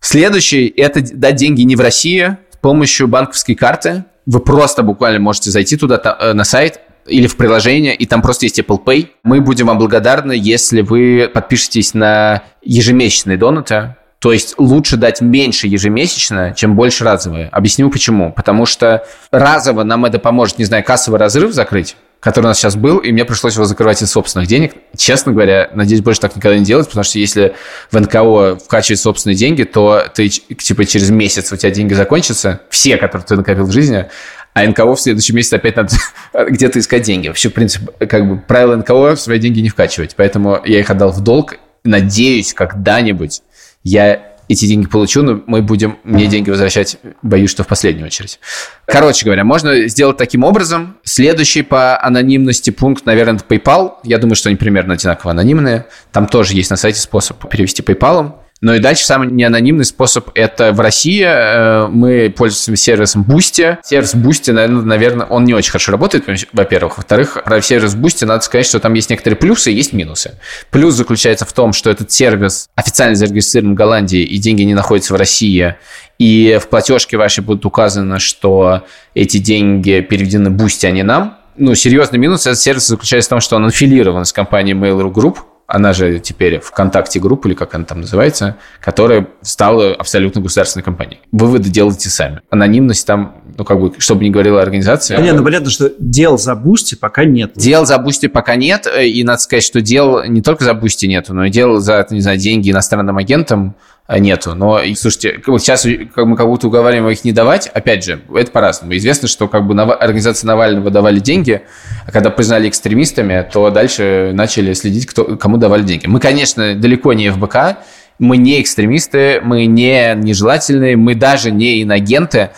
Следующий– 0.00 0.72
это 0.78 1.02
дать 1.02 1.36
деньги 1.36 1.60
не 1.60 1.76
в 1.76 1.80
России 1.80 2.38
с 2.50 2.56
помощью 2.56 3.06
банковской 3.06 3.54
карты. 3.54 4.06
Вы 4.24 4.40
просто 4.40 4.82
буквально 4.82 5.20
можете 5.20 5.50
зайти 5.50 5.76
туда 5.76 6.00
э, 6.20 6.32
на 6.32 6.44
сайт, 6.44 6.80
или 7.06 7.26
в 7.26 7.36
приложение, 7.36 7.94
и 7.94 8.06
там 8.06 8.22
просто 8.22 8.46
есть 8.46 8.58
Apple 8.58 8.82
Pay. 8.82 9.08
Мы 9.24 9.42
будем 9.42 9.66
вам 9.66 9.78
благодарны, 9.78 10.32
если 10.32 10.80
вы 10.80 11.30
подпишетесь 11.32 11.92
на 11.92 12.44
ежемесячные 12.62 13.36
донаты. 13.36 13.94
То 14.18 14.32
есть 14.32 14.54
лучше 14.58 14.96
дать 14.96 15.20
меньше 15.20 15.66
ежемесячно, 15.66 16.54
чем 16.56 16.74
больше 16.74 17.04
разовые. 17.04 17.48
Объясню 17.48 17.90
почему. 17.90 18.32
Потому 18.32 18.64
что 18.64 19.06
разово 19.30 19.82
нам 19.84 20.04
это 20.06 20.18
поможет, 20.18 20.58
не 20.58 20.64
знаю, 20.64 20.84
кассовый 20.84 21.20
разрыв 21.20 21.52
закрыть, 21.52 21.96
который 22.18 22.46
у 22.46 22.48
нас 22.48 22.58
сейчас 22.58 22.76
был, 22.76 22.98
и 22.98 23.12
мне 23.12 23.26
пришлось 23.26 23.54
его 23.54 23.66
закрывать 23.66 24.00
из 24.00 24.10
собственных 24.10 24.48
денег. 24.48 24.72
Честно 24.96 25.32
говоря, 25.32 25.70
надеюсь, 25.74 26.00
больше 26.00 26.20
так 26.20 26.34
никогда 26.34 26.58
не 26.58 26.64
делать, 26.64 26.86
потому 26.86 27.04
что 27.04 27.18
если 27.18 27.54
в 27.90 28.00
НКО 28.00 28.56
вкачивать 28.64 29.00
собственные 29.00 29.36
деньги, 29.36 29.64
то 29.64 30.04
ты, 30.14 30.28
типа, 30.28 30.86
через 30.86 31.10
месяц 31.10 31.52
у 31.52 31.56
тебя 31.56 31.70
деньги 31.70 31.92
закончатся, 31.92 32.62
все, 32.70 32.96
которые 32.96 33.26
ты 33.26 33.36
накопил 33.36 33.66
в 33.66 33.72
жизни, 33.72 34.06
а 34.54 34.66
НКО 34.66 34.94
в 34.94 35.00
следующем 35.00 35.36
месяце 35.36 35.56
опять 35.56 35.76
надо 35.76 35.94
где-то 36.50 36.78
искать 36.78 37.02
деньги. 37.02 37.28
Вообще, 37.28 37.50
в 37.50 37.52
принципе, 37.52 38.06
как 38.06 38.26
бы 38.26 38.38
правило 38.38 38.74
НКО 38.76 39.14
в 39.14 39.20
свои 39.20 39.38
деньги 39.38 39.60
не 39.60 39.68
вкачивать. 39.68 40.14
Поэтому 40.16 40.62
я 40.64 40.80
их 40.80 40.88
отдал 40.88 41.12
в 41.12 41.20
долг. 41.20 41.58
Надеюсь, 41.84 42.54
когда-нибудь 42.54 43.42
я 43.86 44.32
эти 44.48 44.66
деньги 44.66 44.86
получу, 44.86 45.22
но 45.22 45.42
мы 45.46 45.62
будем 45.62 45.98
мне 46.04 46.26
деньги 46.26 46.50
возвращать, 46.50 46.98
боюсь, 47.22 47.50
что 47.50 47.62
в 47.62 47.66
последнюю 47.66 48.06
очередь. 48.06 48.40
Короче 48.84 49.24
говоря, 49.24 49.44
можно 49.44 49.88
сделать 49.88 50.16
таким 50.16 50.44
образом. 50.44 50.96
Следующий 51.04 51.62
по 51.62 52.00
анонимности 52.00 52.70
пункт, 52.70 53.06
наверное, 53.06 53.36
это 53.36 53.44
PayPal. 53.44 53.94
Я 54.04 54.18
думаю, 54.18 54.36
что 54.36 54.48
они 54.48 54.56
примерно 54.56 54.94
одинаково 54.94 55.32
анонимные. 55.32 55.86
Там 56.12 56.26
тоже 56.26 56.54
есть 56.54 56.70
на 56.70 56.76
сайте 56.76 57.00
способ 57.00 57.48
перевести 57.48 57.82
PayPal. 57.82 58.34
Ну 58.62 58.72
и 58.72 58.78
дальше 58.78 59.04
самый 59.04 59.30
неанонимный 59.30 59.84
способ– 59.84 60.30
это 60.34 60.72
в 60.72 60.80
России 60.80 61.22
э, 61.26 61.88
мы 61.88 62.32
пользуемся 62.34 62.74
сервисом 62.82 63.22
Boosty. 63.22 63.76
Сервис 63.84 64.14
Boosty, 64.14 64.52
наверное, 64.52 65.26
он 65.26 65.44
не 65.44 65.52
очень 65.52 65.70
хорошо 65.70 65.92
работает, 65.92 66.24
во-первых. 66.54 66.96
Во-вторых, 66.96 67.36
про 67.44 67.60
сервис 67.60 67.94
Boosty 67.94 68.24
надо 68.24 68.42
сказать, 68.42 68.64
что 68.66 68.80
там 68.80 68.94
есть 68.94 69.10
некоторые 69.10 69.36
плюсы 69.36 69.72
и 69.72 69.74
есть 69.74 69.92
минусы. 69.92 70.38
Плюс 70.70 70.94
заключается 70.94 71.44
в 71.44 71.52
том, 71.52 71.74
что 71.74 71.90
этот 71.90 72.10
сервис 72.10 72.70
официально 72.74 73.14
зарегистрирован 73.14 73.74
в 73.74 73.76
Голландии, 73.76 74.22
и 74.22 74.38
деньги 74.38 74.62
не 74.62 74.74
находятся 74.74 75.12
в 75.12 75.16
России, 75.18 75.76
и 76.18 76.58
в 76.60 76.68
платежке 76.68 77.18
вашей 77.18 77.44
будет 77.44 77.66
указано, 77.66 78.18
что 78.18 78.84
эти 79.14 79.36
деньги 79.36 80.00
переведены 80.00 80.48
Boosty, 80.48 80.86
а 80.86 80.92
не 80.92 81.02
нам. 81.02 81.36
Ну, 81.58 81.74
серьезный 81.74 82.18
минус 82.18 82.46
этот 82.46 82.58
сервис 82.58 82.86
заключается 82.86 83.28
в 83.28 83.30
том, 83.30 83.40
что 83.40 83.56
он 83.56 83.66
аффилирован 83.66 84.24
с 84.24 84.32
компанией 84.32 84.76
Mail.ru 84.76 85.12
Group, 85.12 85.36
она 85.66 85.92
же 85.92 86.20
теперь 86.20 86.60
ВКонтакте 86.60 87.18
группа, 87.18 87.48
или 87.48 87.54
как 87.54 87.74
она 87.74 87.84
там 87.84 88.02
называется, 88.02 88.56
которая 88.80 89.26
стала 89.42 89.94
абсолютно 89.94 90.40
государственной 90.40 90.84
компанией. 90.84 91.20
Выводы 91.32 91.68
делайте 91.70 92.08
сами. 92.08 92.40
Анонимность 92.50 93.06
там, 93.06 93.42
ну, 93.56 93.64
как 93.64 93.80
бы, 93.80 93.92
чтобы 93.98 94.24
не 94.24 94.30
говорила 94.30 94.62
организация... 94.62 95.16
Понятно, 95.16 95.40
ну, 95.40 95.44
понятно, 95.44 95.70
что 95.70 95.92
дел 95.98 96.38
за 96.38 96.54
Boosty 96.54 96.94
пока 96.94 97.24
нет. 97.24 97.52
Дел 97.56 97.84
за 97.84 97.98
Boosty 97.98 98.28
пока 98.28 98.56
нет, 98.56 98.86
и 98.86 99.24
надо 99.24 99.40
сказать, 99.40 99.64
что 99.64 99.80
дел 99.80 100.24
не 100.24 100.40
только 100.40 100.64
за 100.64 100.74
Boosty 100.74 101.06
нету, 101.06 101.34
но 101.34 101.46
и 101.46 101.50
дел 101.50 101.78
за, 101.80 102.06
не 102.10 102.20
знаю, 102.20 102.38
деньги 102.38 102.70
иностранным 102.70 103.16
агентам 103.16 103.74
а, 103.76 103.76
нету. 104.08 104.54
Но, 104.54 104.80
слушайте, 104.94 105.40
сейчас 105.44 105.84
мы 105.84 106.36
как 106.36 106.46
будто 106.46 106.68
уговариваем 106.68 107.10
их 107.10 107.24
не 107.24 107.32
давать. 107.32 107.66
Опять 107.68 108.04
же, 108.04 108.20
это 108.34 108.50
по-разному. 108.50 108.96
Известно, 108.96 109.28
что 109.28 109.48
как 109.48 109.66
бы 109.66 109.80
организации 109.80 110.46
Навального 110.46 110.90
давали 110.90 111.18
деньги, 111.18 111.62
а 112.06 112.12
когда 112.12 112.30
признали 112.30 112.68
экстремистами, 112.68 113.46
то 113.52 113.70
дальше 113.70 114.30
начали 114.32 114.72
следить, 114.74 115.06
кто, 115.06 115.36
кому 115.36 115.56
давали 115.56 115.82
деньги. 115.82 116.06
Мы, 116.06 116.20
конечно, 116.20 116.74
далеко 116.74 117.12
не 117.12 117.30
ФБК, 117.30 117.78
мы 118.18 118.36
не 118.36 118.62
экстремисты, 118.62 119.40
мы 119.42 119.66
не 119.66 120.14
нежелательные, 120.14 120.96
мы 120.96 121.14
даже 121.14 121.50
не 121.50 121.82
инагенты, 121.82 122.50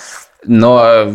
но 0.45 1.13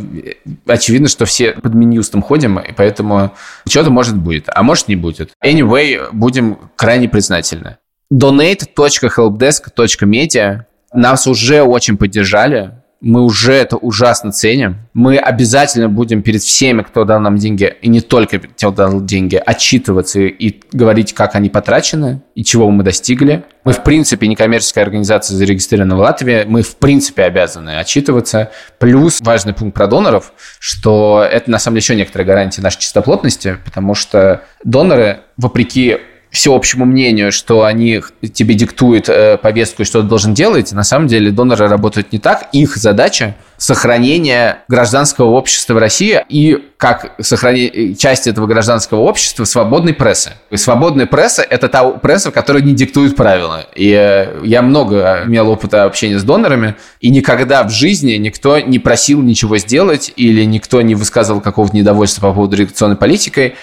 очевидно, 0.67 1.07
что 1.07 1.25
все 1.25 1.53
под 1.53 1.73
Минюстом 1.73 2.21
ходим, 2.21 2.59
и 2.59 2.73
поэтому 2.73 3.33
что-то 3.67 3.89
может 3.89 4.17
будет, 4.17 4.49
а 4.53 4.63
может 4.63 4.89
не 4.89 4.95
будет. 4.95 5.31
Anyway, 5.43 6.09
будем 6.11 6.57
крайне 6.75 7.07
признательны 7.07 7.77
donate.helpdesk.media 8.11 10.65
нас 10.93 11.27
уже 11.27 11.63
очень 11.63 11.97
поддержали, 11.97 12.71
мы 13.03 13.21
уже 13.21 13.51
это 13.51 13.75
ужасно 13.75 14.31
ценим. 14.31 14.77
Мы 14.93 15.17
обязательно 15.17 15.89
будем 15.89 16.21
перед 16.21 16.41
всеми, 16.41 16.83
кто 16.83 17.03
дал 17.03 17.19
нам 17.19 17.37
деньги, 17.37 17.75
и 17.81 17.89
не 17.89 17.99
только 17.99 18.39
кто 18.39 18.71
дал 18.71 19.03
деньги, 19.03 19.35
отчитываться 19.35 20.21
и 20.21 20.61
говорить, 20.71 21.13
как 21.13 21.35
они 21.35 21.49
потрачены 21.49 22.21
и 22.33 22.45
чего 22.45 22.71
мы 22.71 22.83
достигли. 22.83 23.43
Мы, 23.65 23.73
в 23.73 23.83
принципе, 23.83 24.25
некоммерческая 24.27 24.85
организация, 24.85 25.35
зарегистрированная 25.35 25.97
в 25.97 25.99
Латвии, 25.99 26.45
мы, 26.47 26.61
в 26.61 26.77
принципе, 26.77 27.23
обязаны 27.23 27.77
отчитываться. 27.77 28.51
Плюс 28.79 29.19
важный 29.19 29.53
пункт 29.53 29.75
про 29.75 29.87
доноров, 29.87 30.31
что 30.59 31.27
это, 31.29 31.51
на 31.51 31.59
самом 31.59 31.75
деле, 31.75 31.83
еще 31.83 31.95
некоторая 31.95 32.25
гарантия 32.25 32.61
нашей 32.61 32.79
чистоплотности, 32.79 33.57
потому 33.65 33.95
что 33.95 34.43
доноры, 34.63 35.19
вопреки 35.35 35.97
всеобщему 36.33 36.85
мнению, 36.85 37.31
что 37.31 37.63
они 37.63 38.01
тебе 38.33 38.55
диктуют 38.55 39.07
э, 39.07 39.37
повестку, 39.37 39.85
что 39.85 40.01
ты 40.01 40.07
должен 40.07 40.33
делать, 40.33 40.71
на 40.71 40.83
самом 40.83 41.07
деле 41.07 41.29
доноры 41.29 41.67
работают 41.67 42.11
не 42.11 42.17
так. 42.17 42.49
Их 42.53 42.75
задача 42.75 43.35
сохранение 43.57 44.57
гражданского 44.67 45.29
общества 45.29 45.75
в 45.75 45.77
России 45.77 46.25
и 46.29 46.57
как 46.77 47.13
сохранение 47.21 47.93
части 47.93 48.29
этого 48.29 48.47
гражданского 48.47 49.01
общества 49.01 49.45
свободной 49.45 49.93
прессы. 49.93 50.31
И 50.49 50.57
свободная 50.57 51.05
пресса– 51.05 51.43
это 51.49 51.69
та 51.69 51.87
пресса, 51.91 52.31
которая 52.31 52.63
не 52.63 52.73
диктует 52.73 53.15
правила. 53.15 53.67
И 53.75 53.91
э, 53.91 54.41
я 54.43 54.63
много 54.63 55.21
имел 55.27 55.49
опыта 55.49 55.83
общения 55.83 56.17
с 56.17 56.23
донорами, 56.23 56.75
и 56.99 57.11
никогда 57.11 57.63
в 57.63 57.69
жизни 57.69 58.13
никто 58.13 58.59
не 58.59 58.79
просил 58.79 59.21
ничего 59.21 59.59
сделать 59.59 60.11
или 60.15 60.43
никто 60.45 60.81
не 60.81 60.95
высказывал 60.95 61.41
какого-то 61.41 61.77
недовольства 61.77 62.29
по 62.29 62.33
поводу 62.33 62.55
редакционной 62.55 62.97
политикой. 62.97 63.53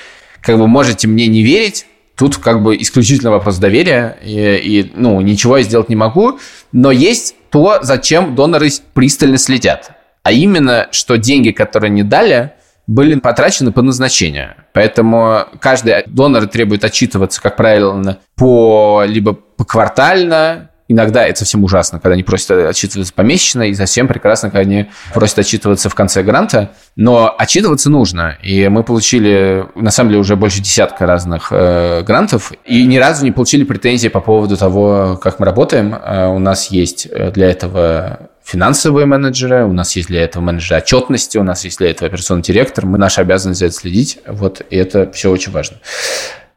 Как 0.41 0.57
вы 0.57 0.69
можете 0.69 1.09
мне 1.09 1.27
не 1.27 1.43
верить, 1.43 1.85
Тут 2.21 2.37
как 2.37 2.63
бы 2.63 2.77
исключительно 2.77 3.31
вопрос 3.31 3.57
доверия, 3.57 4.19
и, 4.23 4.57
и 4.57 4.93
ну, 4.95 5.23
ничего 5.23 5.57
я 5.57 5.63
сделать 5.63 5.89
не 5.89 5.97
могу. 5.97 6.39
Но 6.71 6.91
есть 6.91 7.35
то, 7.49 7.79
зачем 7.81 8.35
доноры 8.35 8.69
пристально 8.93 9.39
следят. 9.39 9.93
А 10.23 10.31
именно, 10.31 10.89
что 10.91 11.17
деньги, 11.17 11.51
которые 11.51 11.89
не 11.89 12.03
дали, 12.03 12.53
были 12.87 13.19
потрачены 13.19 13.73
по 13.73 13.81
назначению. 13.81 14.55
Поэтому 14.75 15.47
каждый 15.61 16.03
донор 16.09 16.47
требует 16.47 16.85
отчитываться, 16.85 17.41
как 17.41 17.57
правило, 17.57 18.19
по 18.37 19.03
либо 19.07 19.33
поквартально, 19.33 20.70
Иногда 20.91 21.25
это 21.25 21.39
совсем 21.39 21.63
ужасно, 21.63 22.01
когда 22.01 22.15
они 22.15 22.25
просят 22.25 22.51
отчитываться 22.51 23.15
помесячно, 23.15 23.63
и 23.63 23.75
совсем 23.75 24.09
прекрасно, 24.09 24.51
когда 24.51 24.63
они 24.63 24.91
просят 25.15 25.39
отчитываться 25.39 25.89
в 25.89 25.95
конце 25.95 26.25
гранта. 26.25 26.73
Но 26.97 27.33
отчитываться 27.39 27.91
нужно. 27.91 28.37
И 28.43 28.67
мы 28.67 28.83
получили, 28.83 29.67
на 29.77 29.93
самом 29.93 30.11
деле, 30.11 30.21
уже 30.21 30.35
больше 30.35 30.61
десятка 30.61 31.07
разных 31.07 31.53
э, 31.53 32.03
грантов, 32.03 32.53
и 32.65 32.85
ни 32.87 32.97
разу 32.97 33.25
не 33.25 33.31
получили 33.31 33.63
претензии 33.63 34.09
по 34.09 34.21
поводу 34.21 34.57
того, 34.57 35.17
как 35.23 35.39
мы 35.39 35.47
работаем. 35.47 35.95
Э, 35.95 36.27
у 36.27 36.41
нас 36.41 36.73
есть 36.73 37.07
э, 37.09 37.31
для 37.31 37.49
этого 37.49 38.31
финансовые 38.43 39.07
менеджеры, 39.07 39.67
у 39.67 39.73
нас 39.73 39.95
есть 39.95 40.09
для 40.09 40.23
этого 40.25 40.43
менеджеры 40.43 40.81
отчетности, 40.81 41.39
у 41.39 41.45
нас 41.45 41.65
есть 41.65 41.79
для 41.79 41.91
этого 41.91 42.09
операционный 42.09 42.43
директор. 42.43 42.85
Мы 42.85 42.99
наша 42.99 43.21
обязанность 43.21 43.61
за 43.61 43.67
это 43.67 43.77
следить. 43.77 44.19
Вот, 44.27 44.61
и 44.69 44.75
это 44.75 45.09
все 45.13 45.31
очень 45.31 45.53
важно. 45.53 45.77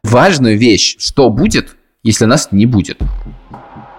Важную 0.03 0.57
вещь, 0.57 0.95
что 0.97 1.29
будет, 1.29 1.75
если 2.01 2.25
нас 2.25 2.47
не 2.49 2.65
будет. 2.65 2.97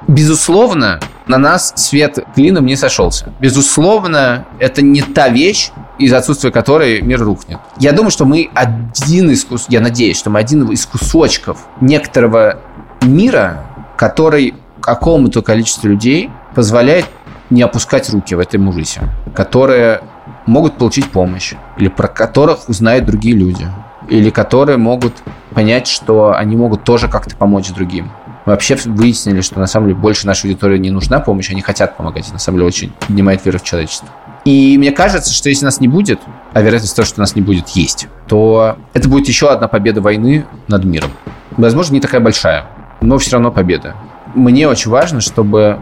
Безусловно, 0.06 1.00
на 1.26 1.38
нас 1.38 1.72
свет 1.76 2.18
клином 2.34 2.66
не 2.66 2.76
сошелся. 2.76 3.32
Безусловно, 3.40 4.46
это 4.58 4.82
не 4.82 5.02
та 5.02 5.28
вещь, 5.28 5.70
из-за 5.98 6.18
отсутствия 6.18 6.50
которой 6.50 7.00
мир 7.00 7.20
рухнет. 7.20 7.58
Я 7.78 7.92
думаю, 7.92 8.10
что 8.10 8.24
мы 8.24 8.50
один 8.54 9.30
из 9.30 9.44
кус... 9.44 9.66
я 9.68 9.80
надеюсь, 9.80 10.18
что 10.18 10.30
мы 10.30 10.40
один 10.40 10.68
из 10.70 10.84
кусочков 10.86 11.66
некоторого 11.80 12.58
мира, 13.02 13.64
который 13.96 14.54
какому-то 14.80 15.40
количеству 15.40 15.88
людей 15.88 16.30
позволяет 16.54 17.06
не 17.50 17.62
опускать 17.62 18.10
руки 18.10 18.34
в 18.34 18.40
этом 18.40 18.68
ужасе, 18.68 19.02
которые 19.34 20.02
могут 20.46 20.76
получить 20.76 21.10
помощь, 21.10 21.54
или 21.78 21.88
про 21.88 22.08
которых 22.08 22.68
узнают 22.68 23.06
другие 23.06 23.34
люди, 23.34 23.66
или 24.08 24.30
которые 24.30 24.76
могут 24.76 25.14
понять, 25.54 25.86
что 25.86 26.34
они 26.34 26.56
могут 26.56 26.84
тоже 26.84 27.08
как-то 27.08 27.36
помочь 27.36 27.68
другим 27.70 28.10
вообще 28.44 28.76
выяснили, 28.84 29.40
что 29.40 29.58
на 29.58 29.66
самом 29.66 29.88
деле 29.88 29.98
больше 29.98 30.26
нашей 30.26 30.50
аудитории 30.50 30.78
не 30.78 30.90
нужна 30.90 31.20
помощь, 31.20 31.50
они 31.50 31.62
хотят 31.62 31.96
помогать. 31.96 32.30
На 32.32 32.38
самом 32.38 32.58
деле 32.58 32.68
очень 32.68 32.92
поднимает 33.06 33.44
веру 33.44 33.58
в 33.58 33.62
человечество. 33.62 34.08
И 34.44 34.76
мне 34.76 34.92
кажется, 34.92 35.32
что 35.32 35.48
если 35.48 35.64
нас 35.64 35.80
не 35.80 35.88
будет, 35.88 36.20
а 36.52 36.60
вероятность 36.60 36.94
того, 36.94 37.06
что 37.06 37.20
нас 37.20 37.34
не 37.34 37.40
будет, 37.40 37.68
есть, 37.70 38.08
то 38.28 38.76
это 38.92 39.08
будет 39.08 39.26
еще 39.26 39.48
одна 39.48 39.68
победа 39.68 40.02
войны 40.02 40.44
над 40.68 40.84
миром. 40.84 41.10
Возможно, 41.52 41.94
не 41.94 42.00
такая 42.00 42.20
большая, 42.20 42.66
но 43.00 43.16
все 43.18 43.32
равно 43.32 43.50
победа. 43.50 43.94
Мне 44.34 44.68
очень 44.68 44.90
важно, 44.90 45.20
чтобы 45.20 45.78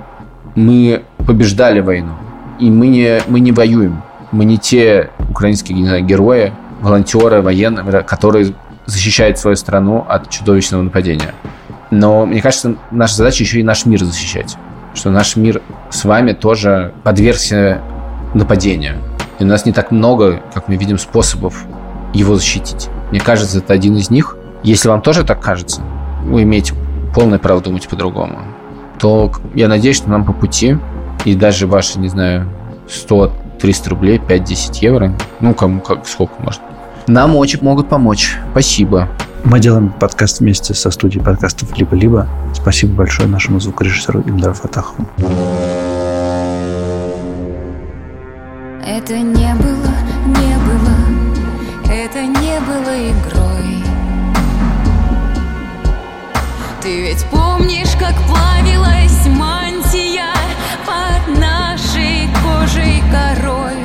мы 0.55 1.03
побеждали 1.27 1.81
войну. 1.81 2.13
И 2.61 2.71
мы 2.71 2.87
не, 2.87 3.21
мы 3.27 3.41
не 3.41 3.51
воюем. 3.51 4.03
Мы 4.31 4.45
не 4.45 4.59
те 4.59 5.11
украинские 5.29 5.77
не 5.77 5.85
знаю, 5.85 6.05
герои, 6.05 6.53
волонтеры, 6.81 7.43
военные, 7.43 8.03
которые 8.03 8.55
защищают 8.87 9.39
свою 9.39 9.57
страну 9.57 10.05
от 10.09 10.31
чудовищного 10.31 10.83
нападения. 10.83 11.35
Но 11.93 12.25
мне 12.25 12.41
кажется, 12.41 12.77
наша 12.91 13.17
задача 13.17 13.45
еще 13.45 13.61
и 13.61 13.63
наш 13.63 13.85
мир 13.85 14.03
защищать. 14.03 14.57
что 14.95 15.11
наш 15.11 15.37
мир 15.37 15.63
с 15.91 16.05
вами 16.05 16.33
тоже 16.33 16.93
подвергся 17.03 17.83
нападению. 18.35 18.97
И 19.39 19.45
у 19.45 19.47
нас 19.47 19.67
не 19.67 19.73
так 19.73 19.91
много, 19.91 20.43
как 20.55 20.69
мы 20.69 20.77
видим, 20.77 20.99
способов 20.99 21.65
его 22.15 22.35
защитить. 22.35 22.89
Мне 23.11 23.21
кажется, 23.21 23.59
это 23.59 23.73
один 23.75 23.97
из 23.97 24.11
них. 24.11 24.37
Если 24.63 24.89
вам 24.89 25.03
тоже 25.03 25.25
так 25.25 25.41
кажется, 25.41 25.83
вы 26.25 26.43
имеете 26.43 26.75
полное 27.15 27.39
право 27.39 27.61
думать 27.61 27.89
по-другому, 27.89 28.39
то 28.99 29.31
я 29.55 29.69
надеюсь, 29.69 29.97
что 29.97 30.11
нам 30.11 30.25
по 30.25 30.33
пути, 30.33 30.79
и 31.25 31.35
даже 31.35 31.67
ваши, 31.67 31.99
не 31.99 32.09
знаю, 32.09 32.49
100-300 32.89 33.89
рублей, 33.89 34.19
5-10 34.19 34.79
евро, 34.81 35.15
ну, 35.41 35.55
кому 35.55 35.81
как, 35.81 36.07
сколько 36.07 36.35
может, 36.41 36.61
нам 37.07 37.37
очень 37.37 37.63
могут 37.63 37.89
помочь. 37.89 38.37
Спасибо. 38.53 39.09
Мы 39.45 39.59
делаем 39.59 39.91
подкаст 39.91 40.39
вместе 40.39 40.73
со 40.73 40.91
студией 40.91 41.23
подкастов 41.23 41.77
«Либо-либо». 41.77 42.29
Спасибо 42.55 42.95
большое 42.95 43.29
нашему 43.29 43.59
звукорежиссеру 43.59 44.21
Имдару 44.23 44.55
Фатахову. 44.55 45.07
Это 48.87 49.19
не 49.19 49.55
было, 49.55 49.93
не 50.27 50.55
было, 50.65 50.97
это 51.93 52.25
не 52.25 52.61
было 52.61 53.11
игрой. 53.11 53.85
Ты 56.81 57.03
ведь 57.03 57.25
помнишь, 57.27 57.97
как 57.99 58.15
плавилась 58.29 59.27
мантия 59.27 60.33
под 60.87 61.39
нашей 61.39 62.29
кожей 62.43 63.03
корой? 63.11 63.83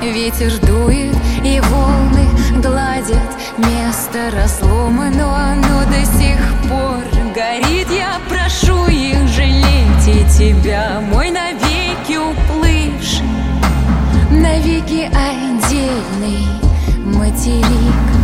Ветер 0.00 0.52
дует, 0.64 1.16
и 1.44 1.60
волны 1.60 2.28
гладят 2.62 3.39
Место 3.66 4.30
разломано, 4.32 5.52
оно 5.52 5.84
до 5.84 6.04
сих 6.18 6.38
пор 6.68 7.04
горит. 7.34 7.88
Я 7.90 8.18
прошу 8.28 8.86
их 8.86 9.28
жалеть 9.28 10.06
и 10.06 10.24
тебя, 10.38 11.02
мой 11.02 11.30
навеки 11.30 12.16
уплывший 12.16 13.26
Навеки 14.30 15.10
отдельный 15.12 16.46
материк 17.04 18.19